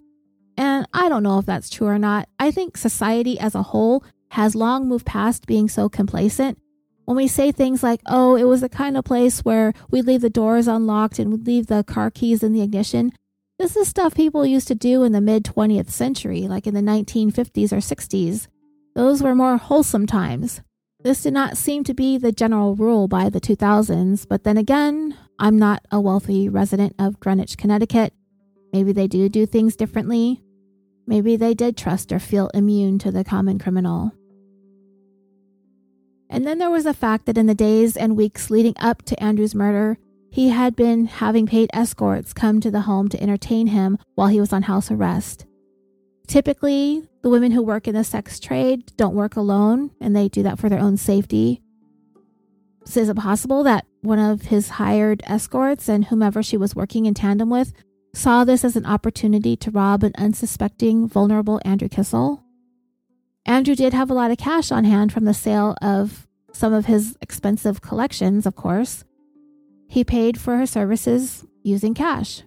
[0.58, 2.28] And I don't know if that's true or not.
[2.38, 6.58] I think society as a whole has long moved past being so complacent.
[7.04, 10.20] When we say things like, oh, it was the kind of place where we'd leave
[10.20, 13.12] the doors unlocked and we'd leave the car keys in the ignition,
[13.58, 16.80] this is stuff people used to do in the mid 20th century, like in the
[16.80, 18.48] 1950s or 60s.
[18.94, 20.62] Those were more wholesome times.
[21.02, 25.16] This did not seem to be the general rule by the 2000s, but then again,
[25.38, 28.12] I'm not a wealthy resident of Greenwich, Connecticut.
[28.72, 30.42] Maybe they do do things differently.
[31.06, 34.12] Maybe they did trust or feel immune to the common criminal.
[36.32, 39.22] And then there was the fact that in the days and weeks leading up to
[39.22, 39.98] Andrew's murder,
[40.30, 44.40] he had been having paid escorts come to the home to entertain him while he
[44.40, 45.44] was on house arrest.
[46.26, 50.42] Typically, the women who work in the sex trade don't work alone, and they do
[50.42, 51.60] that for their own safety.
[52.86, 57.04] So is it possible that one of his hired escorts and whomever she was working
[57.04, 57.74] in tandem with
[58.14, 62.42] saw this as an opportunity to rob an unsuspecting, vulnerable Andrew Kissel?
[63.44, 66.86] Andrew did have a lot of cash on hand from the sale of some of
[66.86, 69.04] his expensive collections, of course.
[69.88, 72.42] He paid for her services using cash.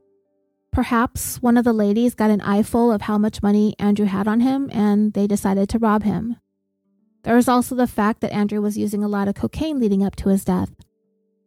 [0.72, 4.42] Perhaps one of the ladies got an eyeful of how much money Andrew had on
[4.42, 6.38] him and they decided to rob him.
[7.24, 10.16] There was also the fact that Andrew was using a lot of cocaine leading up
[10.18, 10.76] to his death.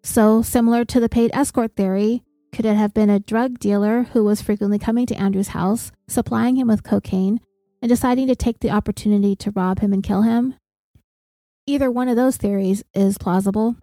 [0.03, 2.22] So, similar to the paid escort theory,
[2.53, 6.57] could it have been a drug dealer who was frequently coming to Andrew's house, supplying
[6.57, 7.40] him with cocaine,
[7.81, 10.55] and deciding to take the opportunity to rob him and kill him?
[11.66, 13.76] Either one of those theories is plausible.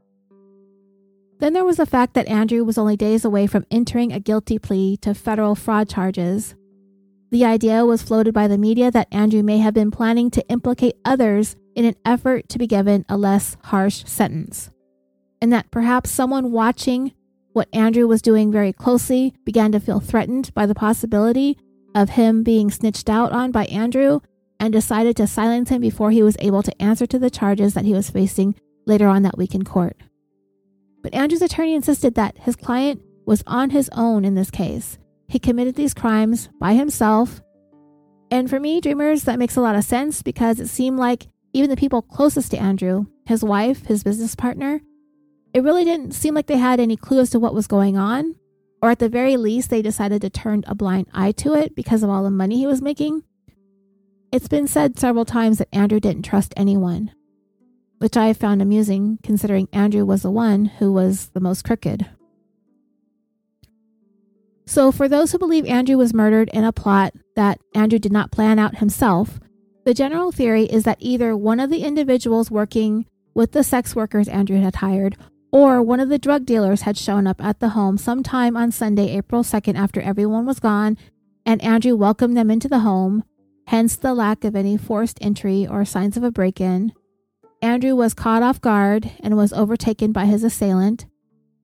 [1.39, 4.57] Then there was the fact that Andrew was only days away from entering a guilty
[4.57, 6.55] plea to federal fraud charges.
[7.31, 10.95] The idea was floated by the media that Andrew may have been planning to implicate
[11.03, 14.71] others in an effort to be given a less harsh sentence,
[15.41, 17.11] and that perhaps someone watching
[17.51, 21.57] what Andrew was doing very closely began to feel threatened by the possibility
[21.95, 24.19] of him being snitched out on by Andrew
[24.59, 27.85] and decided to silence him before he was able to answer to the charges that
[27.85, 29.97] he was facing later on that week in court.
[31.01, 34.97] But Andrew's attorney insisted that his client was on his own in this case.
[35.27, 37.41] He committed these crimes by himself.
[38.29, 41.69] And for me, Dreamers, that makes a lot of sense because it seemed like even
[41.69, 44.81] the people closest to Andrew, his wife, his business partner,
[45.53, 48.35] it really didn't seem like they had any clue as to what was going on.
[48.85, 52.03] Or at the very least, they decided to turn a blind eye to it because
[52.03, 53.23] of all the money he was making.
[54.31, 57.11] It's been said several times that Andrew didn't trust anyone
[57.97, 62.05] which I found amusing considering Andrew was the one who was the most crooked.
[64.67, 68.31] So, for those who believe Andrew was murdered in a plot that Andrew did not
[68.31, 69.39] plan out himself,
[69.85, 74.27] the general theory is that either one of the individuals working with the sex workers
[74.27, 75.17] Andrew had hired
[75.55, 79.15] or one of the drug dealers had shown up at the home sometime on Sunday,
[79.15, 80.97] April 2nd, after everyone was gone,
[81.45, 83.23] and Andrew welcomed them into the home,
[83.67, 86.91] hence the lack of any forced entry or signs of a break in.
[87.61, 91.05] Andrew was caught off guard and was overtaken by his assailant.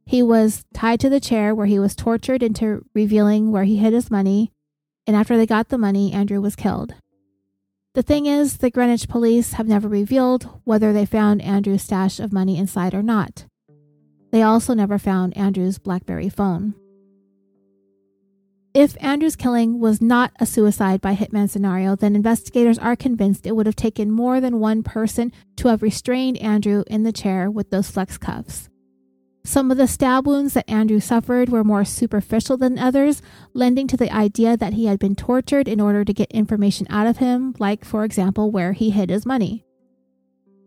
[0.05, 3.91] He was tied to the chair where he was tortured into revealing where he hid
[3.91, 4.53] his money,
[5.05, 6.93] and after they got the money, Andrew was killed.
[7.93, 12.31] The thing is, the Greenwich police have never revealed whether they found Andrew's stash of
[12.31, 13.47] money inside or not.
[14.31, 16.73] They also never found Andrew's Blackberry phone.
[18.73, 23.53] If Andrew's killing was not a suicide by hitman scenario, then investigators are convinced it
[23.53, 27.69] would have taken more than one person to have restrained Andrew in the chair with
[27.69, 28.69] those flex cuffs.
[29.43, 33.21] Some of the stab wounds that Andrew suffered were more superficial than others,
[33.53, 37.07] lending to the idea that he had been tortured in order to get information out
[37.07, 39.65] of him, like, for example, where he hid his money.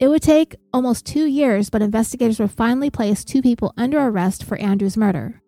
[0.05, 4.45] It would take almost two years, but investigators would finally place two people under arrest
[4.45, 5.41] for Andrew's murder.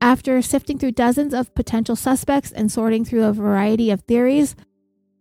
[0.00, 4.54] After sifting through dozens of potential suspects and sorting through a variety of theories,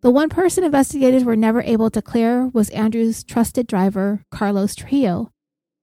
[0.03, 5.31] the one person investigators were never able to clear was Andrew's trusted driver, Carlos Trujillo,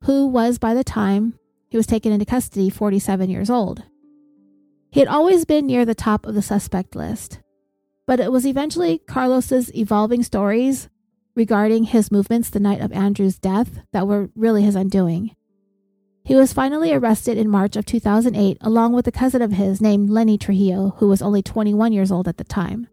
[0.05, 1.37] who was, by the time
[1.71, 3.83] he was taken into custody, 47 years old.
[4.93, 7.41] He had always been near the top of the suspect list,
[8.07, 10.89] but it was eventually Carlos's evolving stories
[11.41, 15.35] regarding his movements the night of Andrew's death that were really his undoing.
[16.23, 20.11] He was finally arrested in March of 2008 along with a cousin of his named
[20.11, 22.89] Lenny Trujillo, who was only 21 years old at the time.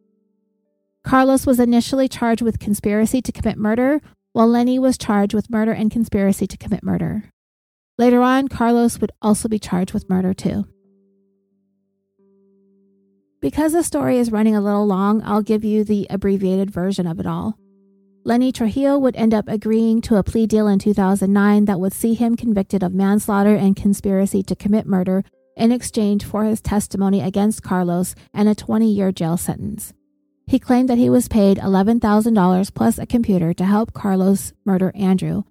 [1.03, 3.99] Carlos was initially charged with conspiracy to commit murder,
[4.31, 7.25] while Lenny was charged with murder and conspiracy to commit murder.
[7.97, 10.65] Later on, Carlos would also be charged with murder too.
[13.41, 17.19] Because the story is running a little long, I'll give you the abbreviated version of
[17.19, 17.57] it all.
[18.27, 22.13] Lenny Trujillo would end up agreeing to a plea deal in 2009 that would see
[22.13, 25.23] him convicted of manslaughter and conspiracy to commit murder
[25.55, 29.93] in exchange for his testimony against Carlos and a 20 year jail sentence.
[30.45, 35.43] He claimed that he was paid $11,000 plus a computer to help Carlos murder Andrew,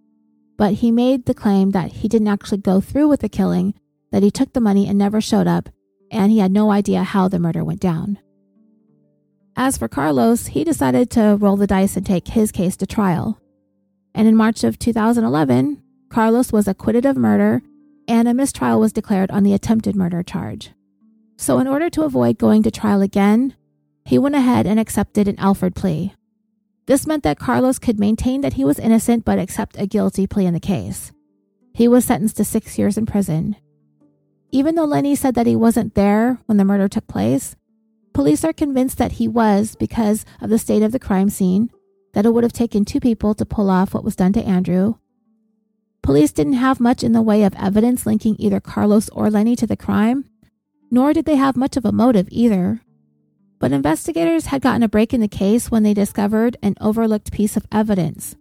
[0.58, 3.72] but he made the claim that he didn't actually go through with the killing,
[4.12, 5.70] that he took the money and never showed up,
[6.10, 8.18] and he had no idea how the murder went down.
[9.58, 13.40] As for Carlos, he decided to roll the dice and take his case to trial.
[14.14, 17.62] And in March of 2011, Carlos was acquitted of murder
[18.06, 20.72] and a mistrial was declared on the attempted murder charge.
[21.38, 23.54] So, in order to avoid going to trial again,
[24.04, 26.14] he went ahead and accepted an Alford plea.
[26.86, 30.46] This meant that Carlos could maintain that he was innocent but accept a guilty plea
[30.46, 31.12] in the case.
[31.74, 33.56] He was sentenced to six years in prison.
[34.52, 37.56] Even though Lenny said that he wasn't there when the murder took place,
[38.16, 41.68] Police are convinced that he was because of the state of the crime scene,
[42.14, 44.94] that it would have taken two people to pull off what was done to Andrew.
[46.00, 49.66] Police didn't have much in the way of evidence linking either Carlos or Lenny to
[49.66, 50.24] the crime,
[50.90, 52.80] nor did they have much of a motive either.
[53.58, 57.54] But investigators had gotten a break in the case when they discovered an overlooked piece
[57.54, 58.34] of evidence.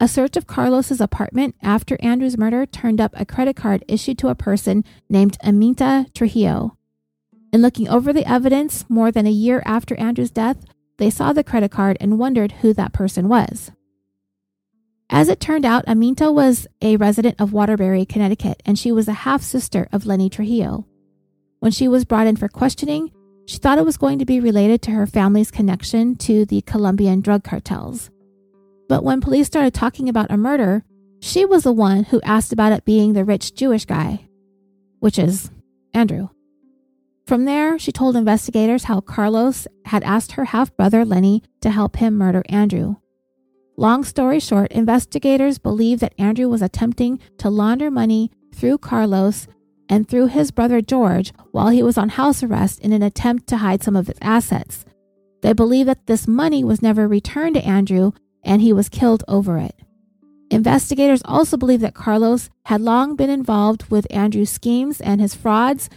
[0.00, 4.28] A search of Carlos's apartment after Andrew's murder turned up a credit card issued to
[4.28, 6.78] a person named Aminta Trujillo.
[7.52, 10.64] In looking over the evidence more than a year after Andrew's death,
[10.96, 13.70] they saw the credit card and wondered who that person was.
[15.10, 19.12] As it turned out, Aminta was a resident of Waterbury, Connecticut, and she was a
[19.12, 20.86] half sister of Lenny Trujillo.
[21.60, 23.12] When she was brought in for questioning,
[23.44, 27.20] she thought it was going to be related to her family's connection to the Colombian
[27.20, 28.10] drug cartels.
[28.88, 30.84] But when police started talking about a murder,
[31.20, 34.28] she was the one who asked about it being the rich Jewish guy,
[35.00, 35.50] which is
[35.92, 36.30] Andrew.
[37.26, 41.96] From there, she told investigators how Carlos had asked her half brother Lenny to help
[41.96, 42.96] him murder Andrew.
[43.76, 49.46] Long story short, investigators believe that Andrew was attempting to launder money through Carlos
[49.88, 53.58] and through his brother George while he was on house arrest in an attempt to
[53.58, 54.84] hide some of his assets.
[55.42, 58.12] They believe that this money was never returned to Andrew
[58.44, 59.74] and he was killed over it.
[60.50, 65.88] Investigators also believe that Carlos had long been involved with Andrew's schemes and his frauds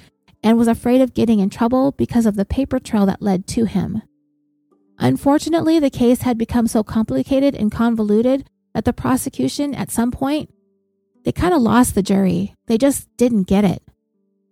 [0.46, 3.66] and was afraid of getting in trouble because of the paper trail that led to
[3.66, 4.04] him.
[5.00, 10.54] Unfortunately, the case had become so complicated and convoluted that the prosecution, at some point,
[11.26, 12.54] they kind of lost the jury.
[12.68, 13.82] They just didn't get it.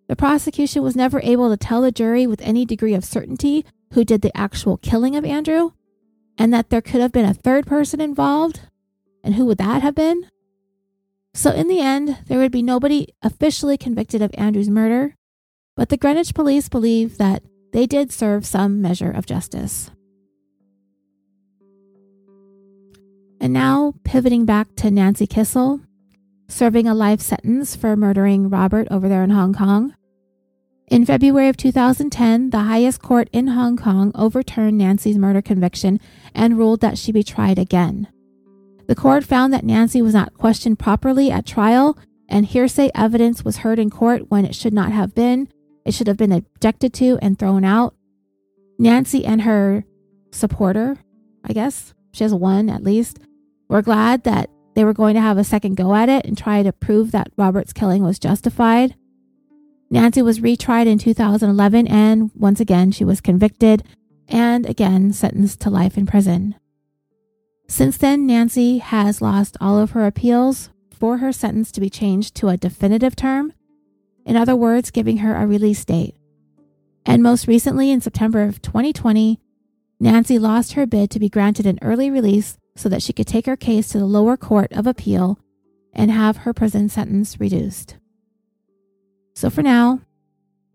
[0.07, 3.63] The prosecution was never able to tell the jury with any degree of certainty
[3.93, 5.71] who did the actual killing of Andrew,
[6.39, 8.61] and that there could have been a third person involved.
[9.23, 10.27] And who would that have been?
[11.35, 15.15] So, in the end, there would be nobody officially convicted of Andrew's murder,
[15.75, 19.89] but the Greenwich police believe that they did serve some measure of justice.
[23.41, 25.81] And now, pivoting back to Nancy Kissel,
[26.47, 29.93] serving a life sentence for murdering Robert over there in Hong Kong.
[30.87, 35.99] In February of 2010, the highest court in Hong Kong overturned Nancy's murder conviction
[36.35, 38.07] and ruled that she be tried again.
[38.87, 41.97] The court found that Nancy was not questioned properly at trial,
[42.29, 45.47] and hearsay evidence was heard in court when it should not have been,
[45.85, 47.95] it should have been objected to and thrown out.
[48.80, 49.85] Nancy and her
[50.31, 50.97] supporter,
[51.43, 53.19] I guess, she has one at least,
[53.69, 56.64] were glad that they were going to have a second go at it and try
[56.64, 58.95] to prove that Robert's killing was justified.
[59.89, 63.84] Nancy was retried in 2011 and once again she was convicted
[64.27, 66.55] and again sentenced to life in prison.
[67.68, 72.35] Since then, Nancy has lost all of her appeals for her sentence to be changed
[72.35, 73.53] to a definitive term
[74.25, 76.15] in other words, giving her a release date.
[77.05, 79.39] And most recently, in September of 2020,
[79.99, 83.45] Nancy lost her bid to be granted an early release so that she could take
[83.45, 85.39] her case to the lower court of appeal
[85.93, 87.97] and have her prison sentence reduced.
[89.35, 90.01] So for now,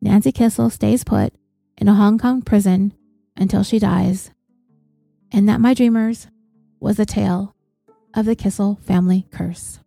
[0.00, 1.32] Nancy Kissel stays put
[1.76, 2.92] in a Hong Kong prison
[3.36, 4.30] until she dies.
[5.32, 6.28] And that, my dreamers,
[6.80, 7.54] was a tale
[8.14, 9.80] of the Kissel family curse.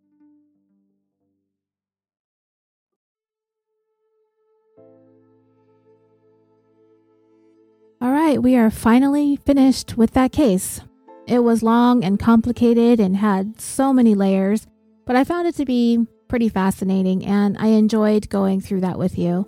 [8.02, 10.80] All right, we are finally finished with that case.
[11.28, 14.66] It was long and complicated and had so many layers,
[15.06, 19.16] but I found it to be pretty fascinating and I enjoyed going through that with
[19.16, 19.46] you.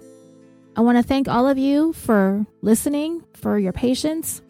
[0.77, 4.41] I want to thank all of you for listening, for your patience.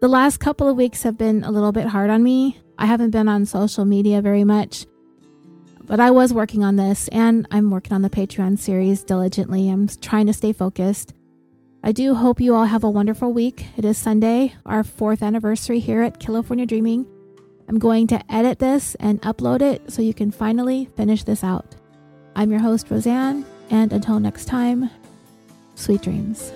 [0.00, 2.60] The last couple of weeks have been a little bit hard on me.
[2.78, 4.86] I haven't been on social media very much,
[5.82, 9.68] but I was working on this and I'm working on the Patreon series diligently.
[9.68, 11.14] I'm trying to stay focused.
[11.82, 13.66] I do hope you all have a wonderful week.
[13.76, 17.06] It is Sunday, our fourth anniversary here at California Dreaming.
[17.68, 21.76] I'm going to edit this and upload it so you can finally finish this out.
[22.34, 24.90] I'm your host, Roseanne, and until next time,
[25.78, 26.52] Sweet dreams.